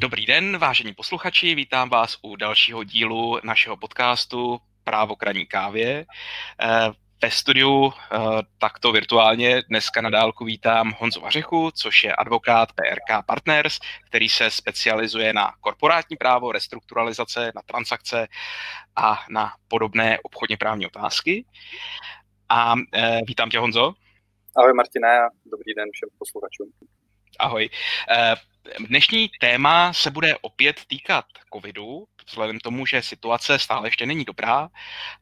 Dobrý 0.00 0.26
den, 0.26 0.58
vážení 0.58 0.94
posluchači, 0.94 1.54
vítám 1.54 1.88
vás 1.88 2.18
u 2.22 2.36
dalšího 2.36 2.84
dílu 2.84 3.38
našeho 3.44 3.76
podcastu 3.76 4.58
Právo 4.84 5.16
kraní 5.16 5.46
kávě. 5.46 6.06
Eh, 6.62 6.90
ve 7.22 7.30
studiu 7.30 7.92
eh, 7.92 8.18
takto 8.58 8.92
virtuálně 8.92 9.62
dneska 9.62 10.00
na 10.00 10.10
dálku 10.10 10.44
vítám 10.44 10.94
Honzu 10.98 11.20
Vařechu, 11.20 11.70
což 11.70 12.04
je 12.04 12.14
advokát 12.14 12.72
PRK 12.72 13.26
Partners, 13.26 13.78
který 14.08 14.28
se 14.28 14.50
specializuje 14.50 15.32
na 15.32 15.52
korporátní 15.60 16.16
právo, 16.16 16.52
restrukturalizace, 16.52 17.52
na 17.54 17.62
transakce 17.62 18.28
a 18.96 19.24
na 19.30 19.52
podobné 19.68 20.18
obchodně 20.22 20.56
právní 20.56 20.86
otázky. 20.86 21.44
A 22.48 22.74
eh, 22.92 23.20
vítám 23.26 23.50
tě, 23.50 23.58
Honzo. 23.58 23.94
Ahoj 24.56 24.74
Martine 24.74 25.08
a 25.08 25.28
dobrý 25.46 25.74
den 25.74 25.88
všem 25.92 26.08
posluchačům. 26.18 26.72
Ahoj. 27.38 27.70
Dnešní 28.88 29.30
téma 29.40 29.92
se 29.92 30.10
bude 30.10 30.36
opět 30.40 30.80
týkat 30.86 31.24
covidu, 31.54 32.04
vzhledem 32.26 32.60
tomu, 32.60 32.86
že 32.86 33.02
situace 33.02 33.58
stále 33.58 33.86
ještě 33.86 34.06
není 34.06 34.24
dobrá 34.24 34.68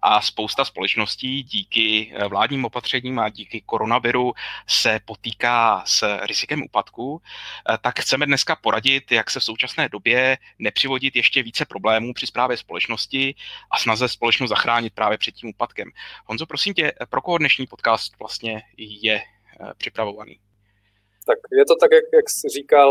a 0.02 0.20
spousta 0.20 0.64
společností 0.64 1.42
díky 1.42 2.12
eh, 2.14 2.28
vládním 2.28 2.64
opatřením 2.64 3.18
a 3.18 3.28
díky 3.28 3.60
koronaviru 3.60 4.32
se 4.66 5.00
potýká 5.04 5.82
s 5.86 6.26
rizikem 6.26 6.62
úpadku, 6.62 7.22
eh, 7.22 7.78
tak 7.78 8.00
chceme 8.00 8.26
dneska 8.26 8.56
poradit, 8.56 9.12
jak 9.12 9.30
se 9.30 9.40
v 9.40 9.44
současné 9.44 9.88
době 9.88 10.38
nepřivodit 10.58 11.16
ještě 11.16 11.42
více 11.42 11.64
problémů 11.64 12.14
při 12.14 12.26
zprávě 12.26 12.56
společnosti 12.56 13.34
a 13.70 13.78
snaze 13.78 14.08
společnost 14.08 14.50
zachránit 14.50 14.94
právě 14.94 15.18
před 15.18 15.34
tím 15.34 15.50
úpadkem. 15.50 15.90
Honzo, 16.24 16.46
prosím 16.46 16.74
tě, 16.74 16.92
pro 17.10 17.22
koho 17.22 17.38
dnešní 17.38 17.66
podcast 17.66 18.18
vlastně 18.18 18.62
je 18.78 19.16
eh, 19.16 19.24
připravovaný? 19.76 20.38
Tak 21.28 21.38
je 21.58 21.64
to 21.70 21.74
tak, 21.82 21.90
jak, 21.92 22.04
jak 22.18 22.30
jsi 22.30 22.48
říkal, 22.48 22.90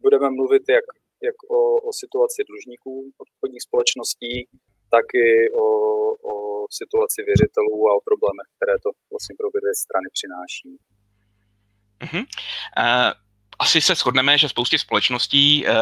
budeme 0.00 0.30
mluvit 0.30 0.62
jak, 0.68 0.84
jak 1.22 1.36
o, 1.50 1.60
o 1.88 1.92
situaci 1.92 2.44
dlužníků 2.48 2.92
obchodních 3.18 3.62
společností, 3.62 4.48
tak 4.90 5.06
i 5.14 5.50
o, 5.52 5.64
o 6.30 6.66
situaci 6.70 7.22
věřitelů 7.22 7.88
a 7.88 7.96
o 7.96 8.00
problémech, 8.08 8.48
které 8.56 8.74
to 8.84 8.90
vlastně 9.12 9.34
pro 9.38 9.48
obě 9.48 9.60
strany 9.84 10.08
přináší. 10.16 10.72
Uh-huh. 12.04 12.24
Uh, 12.78 13.12
asi 13.58 13.80
se 13.80 13.94
shodneme, 13.94 14.38
že 14.38 14.48
spoustě 14.48 14.78
společností 14.78 15.64
uh, 15.66 15.72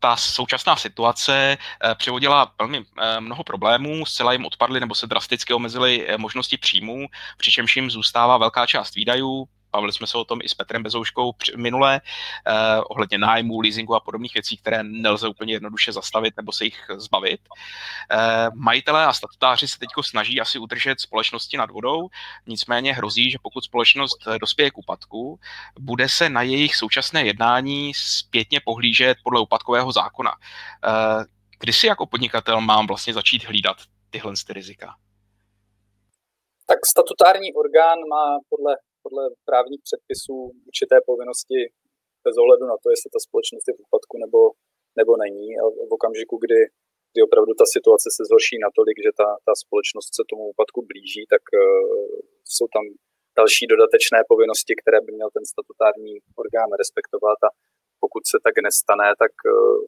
ta 0.00 0.16
současná 0.16 0.76
situace 0.76 1.56
přivodila 1.98 2.54
velmi 2.58 2.84
mnoho 3.20 3.44
problémů, 3.44 4.06
zcela 4.06 4.32
jim 4.32 4.46
odpadly 4.46 4.80
nebo 4.80 4.94
se 4.94 5.06
drasticky 5.06 5.52
omezily 5.52 6.06
možnosti 6.16 6.58
příjmů, 6.58 7.06
přičemž 7.38 7.76
jim 7.76 7.90
zůstává 7.90 8.38
velká 8.38 8.66
část 8.66 8.94
výdajů, 8.94 9.44
Bavili 9.74 9.92
jsme 9.92 10.06
se 10.06 10.18
o 10.18 10.24
tom 10.24 10.38
i 10.42 10.48
s 10.48 10.54
Petrem 10.54 10.82
Bezouškou 10.82 11.32
minule, 11.56 12.00
eh, 12.46 12.80
ohledně 12.80 13.18
nájmu, 13.18 13.60
leasingu 13.60 13.94
a 13.94 14.00
podobných 14.00 14.34
věcí, 14.34 14.56
které 14.56 14.82
nelze 14.82 15.28
úplně 15.28 15.52
jednoduše 15.52 15.92
zastavit 15.92 16.36
nebo 16.36 16.52
se 16.52 16.64
jich 16.64 16.86
zbavit. 16.96 17.40
Eh, 18.10 18.46
majitelé 18.54 19.06
a 19.06 19.12
statutáři 19.12 19.68
se 19.68 19.78
teď 19.78 19.88
snaží 20.00 20.40
asi 20.40 20.58
udržet 20.58 21.00
společnosti 21.00 21.56
nad 21.56 21.70
vodou, 21.70 22.08
nicméně 22.46 22.94
hrozí, 22.94 23.30
že 23.30 23.38
pokud 23.42 23.64
společnost 23.64 24.18
dospěje 24.40 24.70
k 24.70 24.78
úpadku, 24.78 25.40
bude 25.78 26.08
se 26.08 26.28
na 26.28 26.42
jejich 26.42 26.76
současné 26.76 27.26
jednání 27.26 27.92
zpětně 27.94 28.60
pohlížet 28.60 29.18
podle 29.24 29.40
úpadkového 29.40 29.92
zákona. 29.92 30.32
Eh, 30.32 31.24
kdy 31.60 31.72
si 31.72 31.86
jako 31.86 32.06
podnikatel 32.06 32.60
mám 32.60 32.86
vlastně 32.86 33.14
začít 33.14 33.44
hlídat 33.44 33.76
tyhle 34.10 34.32
ty 34.46 34.52
rizika? 34.52 34.96
Tak 36.66 36.78
statutární 36.86 37.54
orgán 37.54 37.98
má 38.08 38.38
podle 38.48 38.76
podle 39.04 39.22
právních 39.48 39.82
předpisů 39.88 40.36
určité 40.70 40.96
povinnosti 41.10 41.58
bez 42.26 42.34
ohledu 42.42 42.64
na 42.72 42.76
to, 42.82 42.86
jestli 42.94 43.08
ta 43.14 43.20
společnost 43.26 43.66
je 43.68 43.74
v 43.74 43.82
úpadku 43.84 44.14
nebo, 44.24 44.40
nebo 45.00 45.12
není. 45.24 45.48
A 45.60 45.62
v 45.88 45.92
okamžiku, 45.96 46.34
kdy, 46.44 46.60
kdy 47.10 47.20
opravdu 47.28 47.52
ta 47.60 47.66
situace 47.76 48.08
se 48.16 48.22
zhorší 48.28 48.56
natolik, 48.66 48.96
že 49.06 49.12
ta, 49.20 49.28
ta 49.46 49.52
společnost 49.62 50.10
se 50.18 50.22
tomu 50.30 50.44
úpadku 50.52 50.78
blíží, 50.90 51.22
tak 51.34 51.44
uh, 51.52 51.60
jsou 52.52 52.66
tam 52.74 52.84
další 53.40 53.64
dodatečné 53.74 54.18
povinnosti, 54.32 54.72
které 54.80 54.98
by 55.06 55.10
měl 55.18 55.30
ten 55.36 55.44
statutární 55.52 56.14
orgán 56.42 56.70
respektovat 56.82 57.38
a 57.48 57.50
pokud 58.02 58.22
se 58.32 58.36
tak 58.46 58.54
nestane, 58.66 59.08
tak 59.22 59.34
uh, 59.44 59.80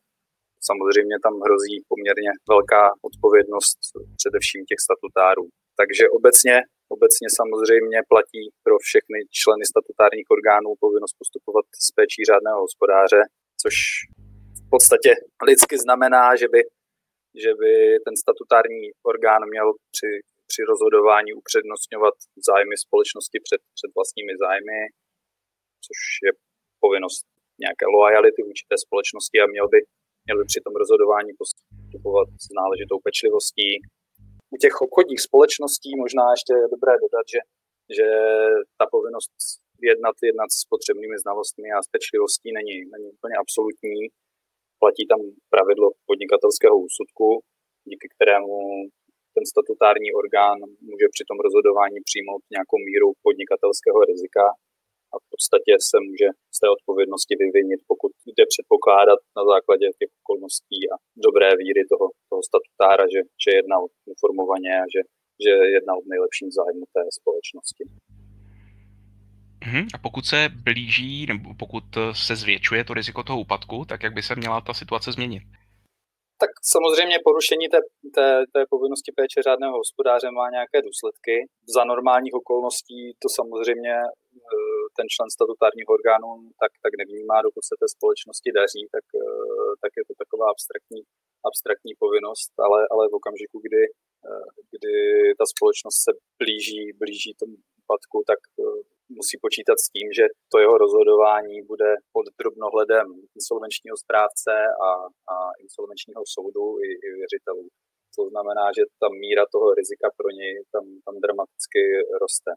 samozřejmě 0.69 1.17
tam 1.27 1.35
hrozí 1.47 1.75
poměrně 1.93 2.31
velká 2.53 2.85
odpovědnost 3.09 3.79
především 4.21 4.63
těch 4.71 4.81
statutárů. 4.87 5.47
Takže 5.81 6.05
obecně 6.19 6.57
Obecně 6.95 7.29
samozřejmě 7.39 7.99
platí 8.13 8.43
pro 8.67 8.77
všechny 8.87 9.19
členy 9.41 9.65
statutárních 9.73 10.29
orgánů 10.37 10.71
povinnost 10.85 11.15
postupovat 11.21 11.67
s 11.87 11.89
péčí 11.97 12.21
řádného 12.31 12.61
hospodáře, 12.67 13.21
což 13.63 13.75
v 14.67 14.69
podstatě 14.75 15.11
lidsky 15.51 15.77
znamená, 15.85 16.25
že 16.41 16.49
by, 16.55 16.61
že 17.45 17.51
by 17.61 17.73
ten 18.07 18.15
statutární 18.25 18.85
orgán 19.11 19.43
měl 19.53 19.69
při, 19.95 20.11
při 20.51 20.61
rozhodování 20.71 21.31
upřednostňovat 21.41 22.15
zájmy 22.49 22.75
společnosti 22.85 23.39
před, 23.47 23.61
před 23.77 23.91
vlastními 23.97 24.35
zájmy, 24.45 24.81
což 25.87 25.99
je 26.27 26.31
povinnost 26.85 27.25
nějaké 27.65 27.85
loajality 27.95 28.41
vůči 28.49 28.65
té 28.71 28.77
společnosti 28.85 29.37
a 29.41 29.51
měl 29.55 29.67
by, 29.73 29.79
měl 30.27 30.37
by 30.41 30.45
při 30.51 30.61
tom 30.67 30.75
rozhodování 30.83 31.33
postupovat 31.41 32.29
s 32.45 32.47
náležitou 32.61 32.97
pečlivostí, 33.07 33.69
u 34.55 34.57
těch 34.63 34.75
obchodních 34.87 35.21
společností 35.29 35.91
možná 36.05 36.25
ještě 36.35 36.53
je 36.61 36.73
dobré 36.75 36.95
dodat, 37.05 37.27
že, 37.35 37.41
že 37.97 38.07
ta 38.79 38.85
povinnost 38.95 39.33
jednat, 39.91 40.17
jednat 40.31 40.51
s 40.59 40.63
potřebnými 40.73 41.17
znalostmi 41.25 41.69
a 41.73 41.79
pečlivostí 41.95 42.49
není, 42.59 42.77
není 42.95 43.09
úplně 43.17 43.37
absolutní. 43.43 43.99
Platí 44.83 45.03
tam 45.13 45.21
pravidlo 45.55 45.89
podnikatelského 46.09 46.77
úsudku, 46.87 47.29
díky 47.91 48.07
kterému 48.15 48.57
ten 49.37 49.45
statutární 49.53 50.09
orgán 50.21 50.59
může 50.89 51.07
při 51.15 51.23
tom 51.29 51.39
rozhodování 51.47 51.99
přijmout 52.09 52.43
nějakou 52.55 52.79
míru 52.89 53.09
podnikatelského 53.27 53.99
rizika 54.13 54.45
a 55.13 55.15
v 55.23 55.27
podstatě 55.33 55.73
se 55.91 55.97
může 56.09 56.29
z 56.57 56.59
té 56.63 56.67
odpovědnosti 56.77 57.35
vyvinit, 57.43 57.81
pokud 57.93 58.13
jde 58.31 58.45
předpokládat 58.53 59.19
na 59.39 59.43
základě 59.53 59.87
těch 60.01 60.11
okolností 60.21 60.81
a 60.93 60.95
dobré 61.27 61.49
víry 61.63 61.83
toho, 61.93 62.07
toho 62.31 62.43
statutára, 62.49 63.05
že, 63.13 63.21
že 63.45 63.51
jednal 63.61 63.83
informovaně 64.13 64.73
a 64.85 64.87
že, 64.95 65.01
že 65.45 65.53
jednal 65.77 65.99
v 66.01 66.11
nejlepším 66.13 66.49
zájmu 66.59 66.85
té 66.97 67.03
společnosti. 67.19 67.85
Mhm. 69.67 69.83
A 69.95 69.99
pokud 69.99 70.25
se 70.27 70.49
blíží, 70.69 71.27
nebo 71.33 71.55
pokud 71.59 71.85
se 72.25 72.37
zvětšuje 72.37 72.85
to 72.85 72.95
riziko 72.95 73.23
toho 73.23 73.41
úpadku, 73.41 73.85
tak 73.89 74.03
jak 74.03 74.15
by 74.15 74.23
se 74.23 74.35
měla 74.35 74.61
ta 74.61 74.75
situace 74.75 75.13
změnit? 75.13 75.43
Tak 76.43 76.51
samozřejmě 76.75 77.17
porušení 77.25 77.67
té, 77.69 77.79
té, 78.17 78.29
té 78.55 78.61
povinnosti 78.71 79.11
péče 79.17 79.39
řádného 79.49 79.77
hospodáře 79.83 80.29
má 80.31 80.51
nějaké 80.57 80.79
důsledky. 80.89 81.35
Za 81.77 81.85
normálních 81.85 82.35
okolností 82.41 83.01
to 83.23 83.29
samozřejmě 83.39 83.95
eh, 84.01 84.26
ten 84.99 85.07
člen 85.15 85.29
statutárního 85.37 85.91
orgánu 85.99 86.31
tak, 86.63 86.73
tak 86.85 86.93
nevnímá, 87.01 87.37
dokud 87.47 87.65
se 87.69 87.75
té 87.83 87.87
společnosti 87.97 88.51
daří, 88.59 88.83
tak, 88.95 89.07
eh, 89.23 89.73
tak 89.83 89.93
je 89.99 90.05
to 90.09 90.15
taková 90.23 90.47
abstraktní, 90.55 91.01
abstraktní 91.51 91.93
povinnost, 92.05 92.51
ale, 92.67 92.81
ale 92.93 93.03
v 93.11 93.15
okamžiku, 93.21 93.57
kdy, 93.67 93.83
eh, 94.29 94.49
kdy 94.75 94.95
ta 95.41 95.45
společnost 95.55 95.99
se 96.07 96.13
blíží, 96.43 96.83
blíží 97.03 97.31
tomu 97.41 97.57
úpadku, 97.81 98.19
tak 98.31 98.41
musí 99.19 99.37
počítat 99.47 99.79
s 99.85 99.91
tím, 99.95 100.09
že 100.19 100.25
to 100.53 100.57
jeho 100.59 100.77
rozhodování 100.85 101.57
bude 101.73 101.91
pod 102.15 102.27
drobnohledem 102.41 103.07
insolvenčního 103.39 103.97
správce 104.05 104.53
a, 104.87 104.91
a 105.35 105.37
insolvenčního 105.65 106.23
soudu 106.35 106.65
i, 106.87 106.89
i 107.07 107.09
věřitelů. 107.21 107.67
To 108.17 108.23
znamená, 108.33 108.65
že 108.77 108.83
ta 109.01 109.09
míra 109.23 109.45
toho 109.55 109.69
rizika 109.81 110.07
pro 110.19 110.31
něj 110.39 110.55
tam, 110.73 110.85
tam 111.07 111.15
dramaticky 111.25 111.83
roste. 112.23 112.51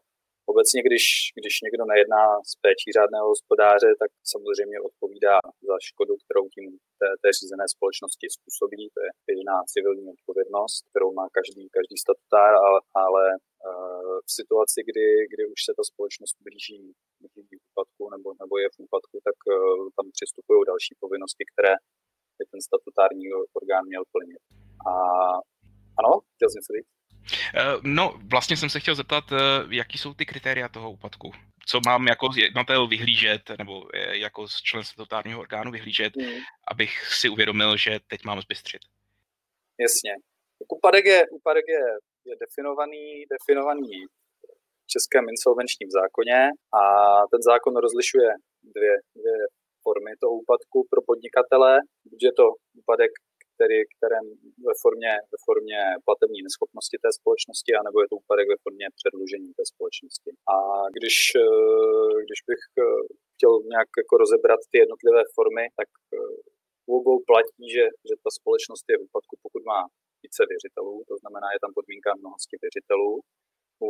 Obecně, 0.52 0.80
když, 0.88 1.04
když 1.38 1.54
někdo 1.66 1.84
nejedná 1.92 2.24
s 2.50 2.52
péčí 2.64 2.88
řádného 2.98 3.26
hospodáře, 3.32 3.88
tak 4.02 4.10
samozřejmě 4.32 4.76
odpovídá 4.88 5.36
za 5.68 5.76
škodu, 5.88 6.12
kterou 6.24 6.44
tím 6.54 6.66
té, 7.00 7.08
té 7.22 7.28
řízené 7.38 7.64
společnosti 7.74 8.26
způsobí. 8.36 8.82
To 8.94 8.98
je 9.04 9.10
jediná 9.30 9.56
civilní 9.74 10.06
odpovědnost, 10.16 10.80
kterou 10.90 11.10
má 11.20 11.26
každý, 11.38 11.62
každý 11.78 11.96
statutár, 12.04 12.52
ale, 12.66 12.78
ale 13.04 13.24
eh, 13.36 14.16
v 14.28 14.30
situaci, 14.38 14.78
kdy, 14.90 15.06
kdy 15.32 15.42
už 15.54 15.60
se 15.66 15.72
ta 15.78 15.84
společnost 15.90 16.34
blíží, 16.46 16.80
blíží 17.34 17.56
úpadku 17.68 18.02
nebo, 18.14 18.28
nebo 18.42 18.54
je 18.62 18.68
v 18.74 18.78
úpadku, 18.84 19.16
tak 19.28 19.38
eh, 19.46 19.54
tam 19.96 20.06
přistupují 20.16 20.60
další 20.70 20.92
povinnosti, 21.04 21.42
které 21.52 21.74
by 22.38 22.44
ten 22.52 22.60
statutární 22.68 23.24
orgán 23.58 23.84
měl 23.90 24.04
plnit. 24.14 24.42
A 24.90 24.92
ano, 26.00 26.12
chtěl 26.34 26.50
jsem 26.50 26.62
se 26.66 26.72
říct? 26.76 26.99
Eh, 27.54 27.76
no, 27.82 28.20
vlastně 28.30 28.56
jsem 28.56 28.70
se 28.70 28.80
chtěl 28.80 28.94
zeptat, 28.94 29.24
eh, 29.32 29.36
jaký 29.70 29.98
jsou 29.98 30.14
ty 30.14 30.26
kritéria 30.26 30.68
toho 30.68 30.90
úpadku? 30.90 31.32
Co 31.66 31.80
mám 31.86 32.06
jako 32.06 32.28
jednatel 32.36 32.88
vyhlížet, 32.88 33.42
nebo 33.58 33.88
eh, 33.94 34.16
jako 34.16 34.46
člen 34.62 34.84
statutárního 34.84 35.40
orgánu 35.40 35.70
vyhlížet, 35.70 36.16
hmm. 36.16 36.40
abych 36.68 37.14
si 37.14 37.28
uvědomil, 37.28 37.76
že 37.76 38.00
teď 38.08 38.24
mám 38.24 38.40
zbystřit? 38.40 38.82
Jasně. 39.80 40.12
Úpadek 40.68 41.04
je, 41.04 41.28
úpadek 41.30 41.64
je, 41.68 41.84
je 42.24 42.34
definovaný, 42.40 43.24
definovaný 43.34 44.06
v 44.84 44.86
českém 44.86 45.24
insolvenčním 45.28 45.90
zákoně 45.90 46.38
a 46.80 46.82
ten 47.32 47.42
zákon 47.42 47.76
rozlišuje 47.76 48.30
dvě, 48.62 48.94
dvě 49.18 49.36
formy 49.82 50.12
toho 50.20 50.32
úpadku 50.42 50.86
pro 50.90 51.00
podnikatele, 51.08 51.72
buď 52.10 52.22
je 52.22 52.32
to 52.32 52.44
úpadek, 52.80 53.10
který, 53.60 53.78
kterém 53.96 54.26
ve 54.68 54.74
formě, 54.82 55.12
ve 55.32 55.38
formě 55.46 55.80
platební 56.06 56.40
neschopnosti 56.48 56.96
té 57.04 57.10
společnosti, 57.18 57.70
anebo 57.82 57.96
je 58.00 58.08
to 58.10 58.16
úpadek 58.22 58.46
ve 58.52 58.58
formě 58.64 58.86
předlužení 59.00 59.50
té 59.58 59.64
společnosti. 59.72 60.30
A 60.54 60.56
když, 60.96 61.16
eh, 61.44 62.16
když 62.26 62.40
bych 62.50 62.62
eh, 62.84 63.02
chtěl 63.34 63.52
nějak 63.72 63.88
jako 64.02 64.14
rozebrat 64.22 64.60
ty 64.70 64.76
jednotlivé 64.84 65.22
formy, 65.36 65.64
tak 65.78 65.90
u 66.90 66.92
obou 67.00 67.16
platí, 67.30 67.64
že, 67.76 67.84
že 68.08 68.14
ta 68.24 68.30
společnost 68.38 68.84
je 68.90 68.96
v 68.98 69.04
úpadku, 69.08 69.34
pokud 69.44 69.62
má 69.72 69.80
více 70.24 70.42
věřitelů, 70.52 70.94
to 71.10 71.14
znamená, 71.20 71.46
je 71.52 71.60
tam 71.64 71.72
podmínka 71.78 72.10
mnohosti 72.22 72.54
věřitelů. 72.64 73.12
U 73.86 73.88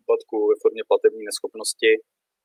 úpadku 0.00 0.36
ve 0.50 0.56
formě 0.62 0.82
platební 0.90 1.22
neschopnosti 1.30 1.90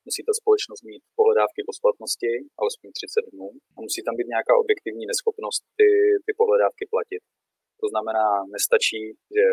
musí 0.07 0.21
ta 0.27 0.33
společnost 0.41 0.81
mít 0.89 1.03
pohledávky 1.19 1.59
po 1.67 1.73
splatnosti, 1.79 2.31
alespoň 2.61 2.87
30 2.91 3.33
dnů, 3.33 3.47
a 3.75 3.77
musí 3.87 3.99
tam 4.07 4.15
být 4.17 4.33
nějaká 4.35 4.53
objektivní 4.63 5.03
neschopnost 5.11 5.61
ty, 5.79 5.89
ty 6.25 6.31
pohledávky 6.41 6.83
platit. 6.93 7.21
To 7.81 7.87
znamená, 7.91 8.27
nestačí, 8.55 9.01
že 9.35 9.45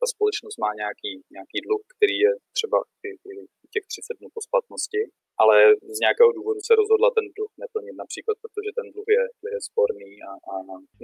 ta 0.00 0.06
společnost 0.14 0.56
má 0.64 0.70
nějaký, 0.82 1.12
nějaký 1.36 1.58
dluh, 1.66 1.82
který 1.94 2.16
je 2.26 2.32
třeba 2.56 2.78
i, 3.08 3.10
i 3.30 3.32
těch 3.74 3.84
30 3.92 4.18
dnů 4.18 4.28
po 4.36 4.40
splatnosti, 4.48 5.00
ale 5.42 5.56
z 5.96 5.98
nějakého 6.04 6.30
důvodu 6.38 6.60
se 6.68 6.72
rozhodla 6.80 7.08
ten 7.16 7.26
dluh 7.36 7.52
neplnit, 7.62 7.94
například 8.02 8.36
protože 8.44 8.70
ten 8.78 8.86
dluh 8.94 9.08
je, 9.16 9.22
je 9.54 9.58
sporný 9.68 10.10
a, 10.30 10.32
a, 10.52 10.54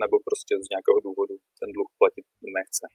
nebo 0.03 0.17
prostě 0.29 0.53
z 0.65 0.67
nějakého 0.73 0.99
důvodu 1.09 1.35
ten 1.61 1.69
dluh 1.77 1.91
platit 2.01 2.25
nechce. 2.59 2.87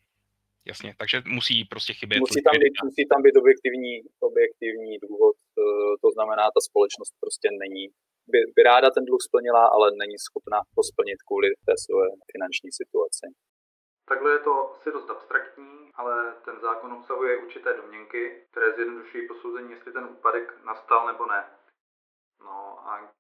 Jasně, 0.72 0.90
takže 1.02 1.18
musí 1.38 1.56
prostě 1.74 1.92
chybět. 2.00 2.20
Musí 2.20 2.42
tam 2.48 2.58
být, 2.64 2.76
musí 2.90 3.04
tam 3.12 3.20
být 3.26 3.36
objektivní, 3.44 3.94
objektivní 4.30 4.94
důvod, 5.06 5.36
to 6.04 6.08
znamená, 6.16 6.46
ta 6.56 6.62
společnost 6.70 7.14
prostě 7.24 7.48
není, 7.64 7.86
by, 8.32 8.40
by 8.56 8.62
ráda 8.72 8.88
ten 8.92 9.06
dluh 9.06 9.22
splnila, 9.28 9.64
ale 9.76 9.88
není 10.02 10.18
schopna 10.28 10.60
to 10.76 10.82
splnit 10.92 11.20
kvůli 11.28 11.50
té 11.68 11.74
své 11.84 12.06
finanční 12.34 12.72
situaci. 12.80 13.26
Takhle 14.12 14.32
je 14.32 14.40
to 14.48 14.54
asi 14.72 14.92
dost 14.92 15.10
abstraktní, 15.10 15.92
ale 16.00 16.16
ten 16.46 16.56
zákon 16.60 16.94
obsahuje 16.94 17.38
určité 17.38 17.70
domněnky, 17.74 18.22
které 18.52 18.72
zjednodušují 18.72 19.28
posouzení, 19.28 19.72
jestli 19.72 19.92
ten 19.94 20.06
úpadek 20.06 20.48
nastal 20.66 21.08
nebo 21.08 21.26
ne. 21.26 21.42
No 22.40 22.88
a 22.90 23.14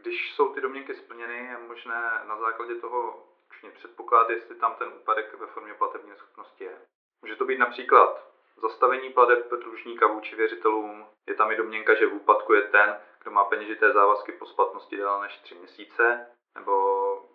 když 0.00 0.34
jsou 0.34 0.54
ty 0.54 0.60
domněnky 0.60 0.94
splněny, 0.94 1.36
je 1.36 1.58
možné 1.58 2.00
na 2.28 2.38
základě 2.40 2.74
toho 2.74 3.28
už 3.50 3.72
předpokládat, 3.74 4.30
jestli 4.30 4.54
tam 4.56 4.74
ten 4.78 4.88
úpadek 5.00 5.34
ve 5.34 5.46
formě 5.46 5.74
platební 5.74 6.12
schopnosti 6.16 6.64
je. 6.64 6.76
Může 7.22 7.36
to 7.36 7.44
být 7.44 7.58
například 7.58 8.32
zastavení 8.60 9.12
plateb 9.12 9.50
dlužníka 9.50 10.06
vůči 10.06 10.36
věřitelům, 10.36 11.06
je 11.26 11.34
tam 11.34 11.50
i 11.52 11.56
domněnka, 11.56 11.94
že 11.94 12.06
v 12.06 12.14
úpadku 12.14 12.54
je 12.54 12.62
ten, 12.62 12.96
kdo 13.22 13.30
má 13.30 13.44
peněžité 13.44 13.92
závazky 13.92 14.32
po 14.32 14.46
splatnosti 14.46 14.96
déle 14.96 15.20
než 15.20 15.38
3 15.38 15.54
měsíce, 15.54 16.26
nebo 16.54 16.74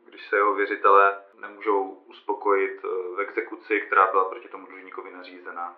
když 0.06 0.30
se 0.30 0.36
jeho 0.36 0.54
věřitelé 0.54 1.24
nemůžou 1.34 1.90
uspokojit 1.90 2.82
eh, 2.84 3.16
v 3.16 3.20
exekuci, 3.20 3.82
která 3.82 4.12
byla 4.12 4.26
proti 4.26 4.50
tomu 4.50 4.68
dlužníkovi 4.68 5.12
nařízena. 5.12 5.76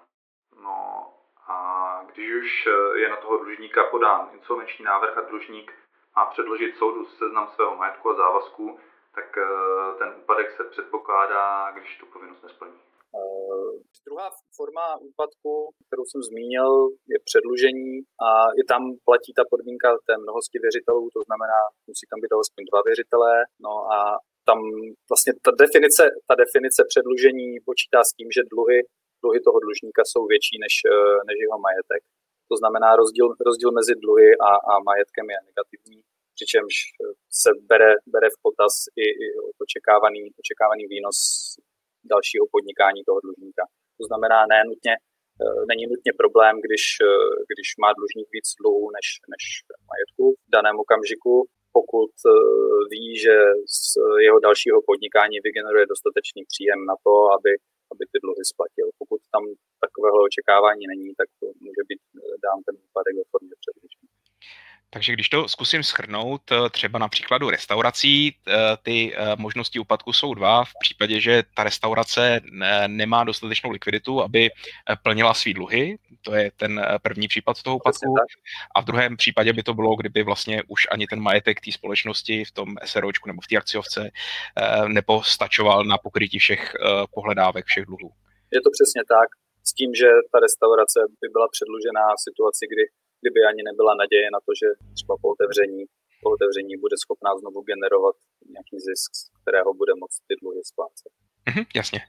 No 0.61 1.07
a 1.47 2.01
když 2.13 2.31
už 2.33 2.67
eh, 2.67 2.99
je 2.99 3.09
na 3.09 3.15
toho 3.15 3.37
dlužníka 3.37 3.83
podán 3.83 4.29
insolvenční 4.33 4.85
návrh 4.85 5.17
a 5.17 5.21
dlužník 5.21 5.73
má 6.15 6.25
předložit 6.25 6.77
soudu 6.77 7.05
seznam 7.05 7.47
svého 7.47 7.75
majetku 7.75 8.09
a 8.09 8.13
závazků, 8.13 8.79
tak 9.15 9.37
eh, 9.37 9.97
ten 9.97 10.13
úpadek 10.17 10.51
se 10.51 10.63
předpokládá, 10.63 11.71
když 11.71 11.97
tu 11.97 12.05
povinnost 12.05 12.43
nesplní. 12.43 12.79
Uh, 13.15 13.73
druhá 14.07 14.27
forma 14.57 14.85
úpadku, 15.09 15.53
kterou 15.87 16.05
jsem 16.07 16.21
zmínil, 16.29 16.69
je 17.13 17.17
předlužení 17.29 17.91
a 18.27 18.29
i 18.59 18.61
tam 18.71 18.81
platí 19.07 19.31
ta 19.39 19.43
podmínka 19.51 19.89
té 20.09 20.13
mnohosti 20.23 20.57
věřitelů, 20.65 21.03
to 21.15 21.21
znamená, 21.27 21.59
musí 21.89 22.05
tam 22.09 22.19
být 22.21 22.33
alespoň 22.37 22.61
dva 22.69 22.81
věřitelé, 22.89 23.33
no 23.65 23.73
a 23.95 23.97
tam 24.49 24.59
vlastně 25.11 25.31
ta 25.45 25.51
definice, 25.63 26.03
ta 26.29 26.35
definice 26.43 26.79
předlužení 26.91 27.47
počítá 27.69 27.99
s 28.09 28.11
tím, 28.17 28.29
že 28.35 28.49
dluhy, 28.51 28.79
dluhy 29.23 29.39
toho 29.47 29.59
dlužníka 29.65 30.01
jsou 30.05 30.21
větší 30.33 30.55
než, 30.65 30.75
eh, 30.93 31.17
než 31.27 31.37
jeho 31.45 31.57
majetek. 31.67 32.01
To 32.51 32.55
znamená, 32.61 32.89
rozdíl, 33.01 33.27
rozdíl 33.47 33.71
mezi 33.79 33.93
dluhy 34.03 34.29
a, 34.49 34.51
a 34.71 34.73
majetkem 34.87 35.25
je 35.33 35.37
negativní, 35.49 35.97
přičemž 36.35 36.73
se 37.41 37.49
bere, 37.69 37.91
bere 38.13 38.27
v 38.35 38.37
potaz 38.45 38.73
i, 39.03 39.05
i 39.23 39.25
očekávaný, 39.63 40.21
očekávaný 40.41 40.83
výnos 40.93 41.17
dalšího 42.13 42.45
podnikání 42.55 43.01
toho 43.03 43.19
dlužníka. 43.25 43.63
To 43.99 44.03
znamená, 44.09 44.39
ne 44.51 44.59
nutně, 44.69 44.93
eh, 45.43 45.61
není 45.71 45.85
nutně 45.91 46.11
problém, 46.21 46.55
když, 46.65 46.83
eh, 47.09 47.35
když 47.51 47.67
má 47.83 47.89
dlužník 47.97 48.27
víc 48.35 48.47
dluhů 48.61 48.85
než, 48.97 49.07
než 49.33 49.43
majetku 49.89 50.25
v 50.45 50.49
daném 50.55 50.75
okamžiku, 50.83 51.33
pokud 51.77 52.13
eh, 52.25 52.31
ví, 52.93 53.07
že 53.25 53.35
z 53.77 53.83
jeho 54.27 54.39
dalšího 54.47 54.79
podnikání 54.89 55.37
vygeneruje 55.47 55.85
dostatečný 55.93 56.41
příjem 56.51 56.79
na 56.91 56.95
to, 57.05 57.13
aby, 57.35 57.51
aby 57.91 58.03
ty 58.11 58.17
dluhy 58.23 58.43
splatil. 58.51 58.87
Pokud 59.01 59.19
tam 59.33 59.43
takového 59.85 60.17
očekávání 60.29 60.83
není, 60.93 61.09
tak 61.19 61.29
to 61.39 61.45
může 61.65 61.83
být 61.89 62.01
dán 62.45 62.59
ten 62.65 62.75
výpadek 62.83 63.13
ve 63.19 63.25
formě 63.31 63.55
předlužení. 63.63 63.94
Takže 64.95 65.13
když 65.13 65.29
to 65.29 65.47
zkusím 65.47 65.83
schrnout, 65.83 66.41
eh, 66.51 66.69
třeba 66.69 66.99
na 66.99 67.07
příkladu 67.07 67.49
restaurací, 67.49 68.35
eh, 68.47 68.53
ty 68.83 69.15
eh, 69.15 69.35
možnosti 69.37 69.79
úpadku 69.79 70.13
jsou 70.13 70.33
dva. 70.33 70.63
V 70.63 70.73
případě, 70.79 71.21
že 71.21 71.43
ta 71.55 71.63
restaurace 71.63 72.41
nemá 72.87 73.23
dostatečnou 73.23 73.69
likviditu, 73.69 74.21
aby 74.21 74.49
plnila 75.03 75.33
svý 75.33 75.53
dluhy, 75.53 75.97
to 76.21 76.35
je 76.35 76.51
ten 76.57 76.85
první 77.01 77.27
případ 77.27 77.63
toho 77.63 77.75
úpadku. 77.75 78.15
A 78.75 78.81
v 78.81 78.85
druhém 78.85 79.17
případě 79.17 79.53
by 79.53 79.63
to 79.63 79.73
bylo, 79.73 79.95
kdyby 79.95 80.23
vlastně 80.23 80.63
už 80.67 80.87
ani 80.91 81.07
ten 81.07 81.19
majetek 81.19 81.61
té 81.61 81.71
společnosti 81.71 82.45
v 82.45 82.51
tom 82.51 82.75
SROčku 82.85 83.27
nebo 83.29 83.41
v 83.41 83.47
té 83.47 83.55
akciovce 83.57 84.11
nepostačoval 84.87 85.83
na 85.83 85.97
pokrytí 85.97 86.39
všech 86.39 86.73
pohledávek, 87.13 87.65
všech 87.65 87.85
dluhů. 87.85 88.11
Je 88.51 88.61
to 88.61 88.69
přesně 88.77 89.01
tak, 89.15 89.29
s 89.69 89.73
tím, 89.73 89.91
že 90.01 90.07
ta 90.31 90.39
restaurace 90.39 90.99
by 91.21 91.27
byla 91.35 91.47
předlužená 91.55 92.05
v 92.17 92.23
situaci, 92.27 92.63
kdy 92.73 92.83
kdyby 93.25 93.41
ani 93.49 93.61
nebyla 93.69 93.93
naděje 94.01 94.27
na 94.35 94.39
to, 94.45 94.51
že 94.59 94.67
třeba 94.97 95.13
po 95.21 95.27
otevření, 95.35 95.81
po 96.23 96.29
otevření 96.35 96.73
bude 96.83 96.95
schopná 97.03 97.31
znovu 97.41 97.59
generovat 97.71 98.15
nějaký 98.53 98.77
zisk, 98.87 99.09
z 99.19 99.21
kterého 99.41 99.73
bude 99.73 99.93
moct 100.01 100.17
ty 100.27 100.33
dluhy 100.41 100.61
splácet. 100.71 101.11
Mhm, 101.49 101.63
jasně. 101.75 101.99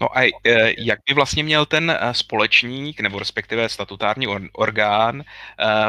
No 0.00 0.18
a 0.18 0.22
e, 0.24 0.30
jak 0.78 0.98
by 1.08 1.14
vlastně 1.14 1.42
měl 1.44 1.66
ten 1.66 1.90
e, 1.90 2.14
společník, 2.14 3.00
nebo 3.00 3.18
respektive 3.18 3.68
statutární 3.68 4.26
orgán 4.52 5.20
e, 5.20 5.24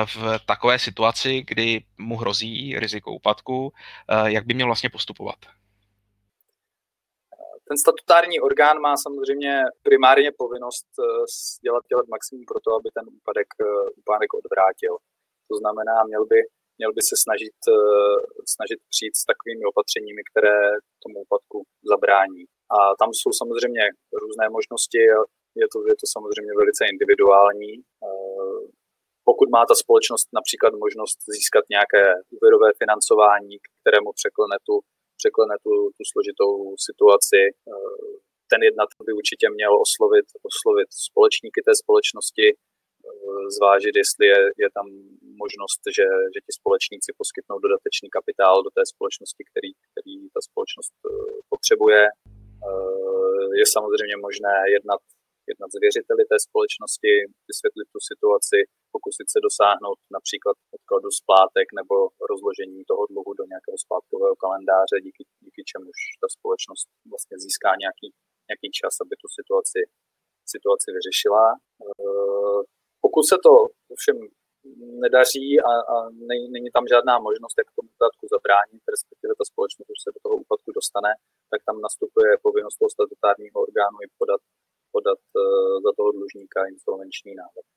v 0.05 0.39
takové 0.45 0.79
situaci, 0.79 1.43
kdy 1.47 1.83
mu 1.97 2.17
hrozí 2.17 2.79
riziko 2.79 3.11
úpadku, 3.11 3.73
jak 4.25 4.45
by 4.45 4.53
měl 4.53 4.67
vlastně 4.67 4.89
postupovat? 4.89 5.35
Ten 7.69 7.77
statutární 7.77 8.37
orgán 8.47 8.77
má 8.87 8.93
samozřejmě 9.05 9.51
primárně 9.87 10.31
povinnost 10.43 10.87
eh, 10.99 11.25
dělat, 11.65 11.83
dělat 11.91 12.07
maximum 12.15 12.43
pro 12.49 12.59
to, 12.65 12.69
aby 12.79 12.89
ten 12.97 13.05
úpadek, 13.17 13.49
eh, 13.61 13.89
úpadek 13.99 14.31
odvrátil. 14.41 14.93
To 15.49 15.55
znamená, 15.61 15.95
měl 16.09 16.23
by, 16.31 16.39
měl 16.79 16.91
by 16.97 17.01
se 17.09 17.15
snažit, 17.23 17.57
eh, 17.75 18.17
snažit 18.53 18.79
přijít 18.93 19.15
s 19.21 19.23
takovými 19.31 19.63
opatřeními, 19.71 20.21
které 20.29 20.57
tomu 21.03 21.17
úpadku 21.25 21.57
zabrání. 21.91 22.43
A 22.75 22.77
tam 23.01 23.09
jsou 23.17 23.31
samozřejmě 23.41 23.83
různé 24.23 24.45
možnosti, 24.57 25.01
je 25.61 25.67
to, 25.73 25.77
je 25.91 25.95
to 26.01 26.05
samozřejmě 26.15 26.53
velice 26.61 26.81
individuální. 26.93 27.71
Pokud 29.29 29.47
má 29.55 29.61
ta 29.69 29.75
společnost 29.83 30.27
například 30.39 30.73
možnost 30.85 31.17
získat 31.35 31.63
nějaké 31.75 32.03
úvěrové 32.35 32.69
financování, 32.81 33.55
kterému 33.81 34.09
překlene 34.19 34.57
tu 34.67 34.75
překlene 35.19 35.55
tu, 35.65 35.73
tu 35.97 36.03
složitou 36.11 36.51
situaci. 36.87 37.41
Eh, 37.51 37.97
ten 38.51 38.61
jednat 38.69 38.89
by 39.07 39.11
určitě 39.21 39.45
měl 39.57 39.73
oslovit, 39.85 40.27
oslovit 40.49 40.89
společníky 41.07 41.59
té 41.67 41.73
společnosti, 41.81 42.47
eh, 42.53 43.45
zvážit, 43.57 43.95
jestli 44.03 44.25
je, 44.33 44.41
je 44.63 44.69
tam 44.77 44.87
možnost, 45.43 45.81
že, 45.97 46.07
že 46.33 46.39
ti 46.45 46.51
společníci 46.59 47.09
poskytnou 47.21 47.57
dodatečný 47.65 48.07
kapitál 48.17 48.57
do 48.65 48.71
té 48.77 48.83
společnosti, 48.93 49.41
který, 49.49 49.71
který 49.89 50.15
ta 50.35 50.41
společnost 50.47 50.95
eh, 50.99 51.09
potřebuje. 51.53 52.03
Je 53.61 53.65
samozřejmě 53.75 54.17
možné 54.27 54.55
jednat 54.75 55.01
jednat 55.51 55.69
s 55.71 55.77
věřiteli 55.85 56.23
té 56.31 56.37
společnosti, 56.47 57.11
vysvětlit 57.49 57.87
tu 57.93 57.99
situaci, 58.11 58.57
pokusit 58.97 59.27
se 59.33 59.39
dosáhnout 59.47 59.99
například 60.17 60.55
odkladu 60.75 61.09
splátek 61.21 61.67
nebo 61.79 61.95
rozložení 62.31 62.79
toho 62.91 63.03
dluhu 63.11 63.31
do 63.39 63.43
nějakého 63.51 63.77
splátkového 63.85 64.35
kalendáře, 64.43 64.95
díky, 65.07 65.23
díky 65.45 65.61
čemuž 65.71 65.97
ta 66.21 66.27
společnost 66.35 66.87
vlastně 67.13 67.35
získá 67.45 67.71
nějaký, 67.83 68.07
nějaký 68.49 68.69
čas, 68.79 68.93
aby 69.03 69.13
tu 69.21 69.27
situaci, 69.37 69.79
situaci 70.53 70.87
vyřešila. 70.97 71.45
E, 71.53 71.57
pokud 73.05 73.23
se 73.31 73.37
to 73.45 73.53
všem 74.01 74.17
nedaří 75.05 75.47
a, 75.69 75.73
a 75.93 75.95
není, 76.53 76.69
tam 76.75 76.85
žádná 76.93 77.15
možnost, 77.27 77.55
jak 77.61 77.69
tomu 77.77 77.89
úpadku 77.95 78.25
zabránit, 78.35 78.81
respektive 78.95 79.31
ta 79.39 79.45
společnost 79.51 79.89
už 79.95 79.99
se 80.03 80.09
do 80.15 80.19
toho 80.23 80.35
úpadku 80.43 80.69
dostane, 80.79 81.11
tak 81.51 81.59
tam 81.67 81.77
nastupuje 81.87 82.29
povinnost 82.47 82.77
toho 82.79 82.91
statutárního 82.95 83.57
orgánu 83.65 83.97
i 84.05 84.07
podat 84.19 84.41
podat 84.95 85.21
uh, 85.35 85.41
za 85.85 85.91
toho 85.97 86.09
dlužníka 86.17 86.59
insolvenční 86.73 87.31
návrh. 87.43 87.76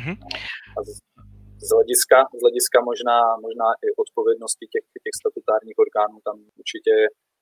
Mm-hmm. 0.00 0.16
A 0.76 0.80
z 1.68 1.70
hlediska, 1.76 2.18
z 2.38 2.40
hlediska 2.44 2.78
možná, 2.90 3.18
možná 3.46 3.68
i 3.86 3.88
odpovědnosti 4.04 4.66
těch, 4.74 4.86
těch 5.04 5.14
statutárních 5.20 5.78
orgánů 5.84 6.16
tam 6.26 6.36
určitě 6.60 6.94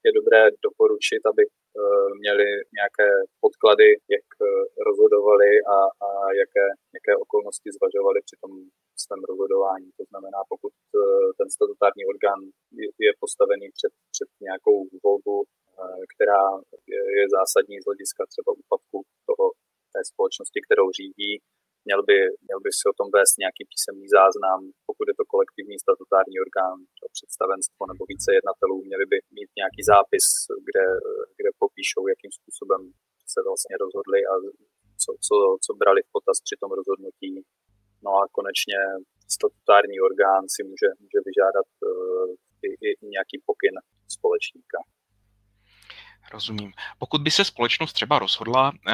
je 0.07 0.11
dobré 0.21 0.43
doporučit, 0.67 1.23
aby 1.31 1.43
eh, 1.49 2.09
měli 2.23 2.49
nějaké 2.79 3.09
podklady, 3.45 3.89
jak 4.17 4.27
eh, 4.37 4.47
rozhodovali 4.89 5.51
a, 5.77 5.79
a 6.07 6.09
jaké, 6.41 6.67
jaké 6.97 7.13
okolnosti 7.25 7.69
zvažovali 7.77 8.19
při 8.27 8.37
tom 8.43 8.53
svém 9.05 9.23
rozhodování. 9.31 9.89
To 9.99 10.05
znamená, 10.11 10.41
pokud 10.53 10.75
eh, 10.75 10.99
ten 11.39 11.49
statutární 11.57 12.03
orgán 12.13 12.41
je 13.07 13.11
postavený 13.23 13.67
před, 13.77 13.93
před 14.15 14.29
nějakou 14.49 14.79
volbu, 15.07 15.37
která 16.15 16.45
je, 17.17 17.25
zásadní 17.39 17.77
z 17.81 17.87
hlediska 17.89 18.23
třeba 18.33 18.51
úpadku 18.63 18.99
toho, 19.29 19.45
té 19.95 20.01
společnosti, 20.13 20.59
kterou 20.67 20.89
řídí, 21.01 21.31
měl 21.89 22.01
by, 22.09 22.19
měl 22.49 22.61
by 22.65 22.71
si 22.79 22.85
o 22.91 22.97
tom 22.99 23.09
vést 23.19 23.35
nějaký 23.45 23.63
písemný 23.73 24.07
záznam, 24.19 24.61
pokud 24.89 25.07
je 25.11 25.17
to 25.19 25.25
kolektivní 25.35 25.77
statutární 25.85 26.37
orgán, 26.45 26.77
představenstvo 27.17 27.83
nebo 27.93 28.03
více 28.13 28.29
jednatelů, 28.39 28.77
měli 28.91 29.05
by 29.13 29.17
mít 29.37 29.51
nějaký 29.61 29.83
zápis, 29.93 30.27
kde, 30.69 30.87
kde 31.39 31.51
popíšou, 31.65 32.03
jakým 32.13 32.33
způsobem 32.39 32.81
se 33.33 33.39
vlastně 33.49 33.75
rozhodli 33.85 34.21
a 34.33 34.35
co, 35.03 35.11
co, 35.27 35.37
co 35.65 35.71
brali 35.83 36.01
v 36.05 36.13
potaz 36.17 36.37
při 36.47 36.55
tom 36.63 36.71
rozhodnutí. 36.79 37.33
No 38.05 38.11
a 38.21 38.23
konečně 38.39 38.79
statutární 39.37 39.97
orgán 40.09 40.43
si 40.55 40.61
může, 40.71 40.89
může 41.03 41.19
vyžádat 41.29 41.69
uh, 41.89 42.29
i, 42.67 42.69
i 42.89 42.91
nějaký 43.17 43.37
pokyn 43.49 43.77
společníka. 44.17 44.79
Rozumím. 46.33 46.73
Pokud 46.99 47.21
by 47.23 47.31
se 47.31 47.45
společnost 47.45 47.93
třeba 47.93 48.19
rozhodla 48.19 48.73
eh, 48.73 48.93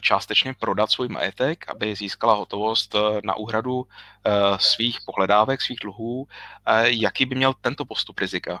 částečně 0.00 0.54
prodat 0.60 0.90
svůj 0.90 1.08
majetek, 1.08 1.68
aby 1.68 1.94
získala 1.94 2.34
hotovost 2.34 2.94
eh, 2.94 2.98
na 3.24 3.36
úhradu 3.36 3.84
eh, 3.84 4.30
svých 4.60 4.98
pohledávek, 5.06 5.62
svých 5.62 5.78
dluhů, 5.82 6.26
jaký 6.84 7.26
by 7.26 7.34
měl 7.34 7.54
tento 7.60 7.84
postup 7.84 8.18
rizika? 8.18 8.60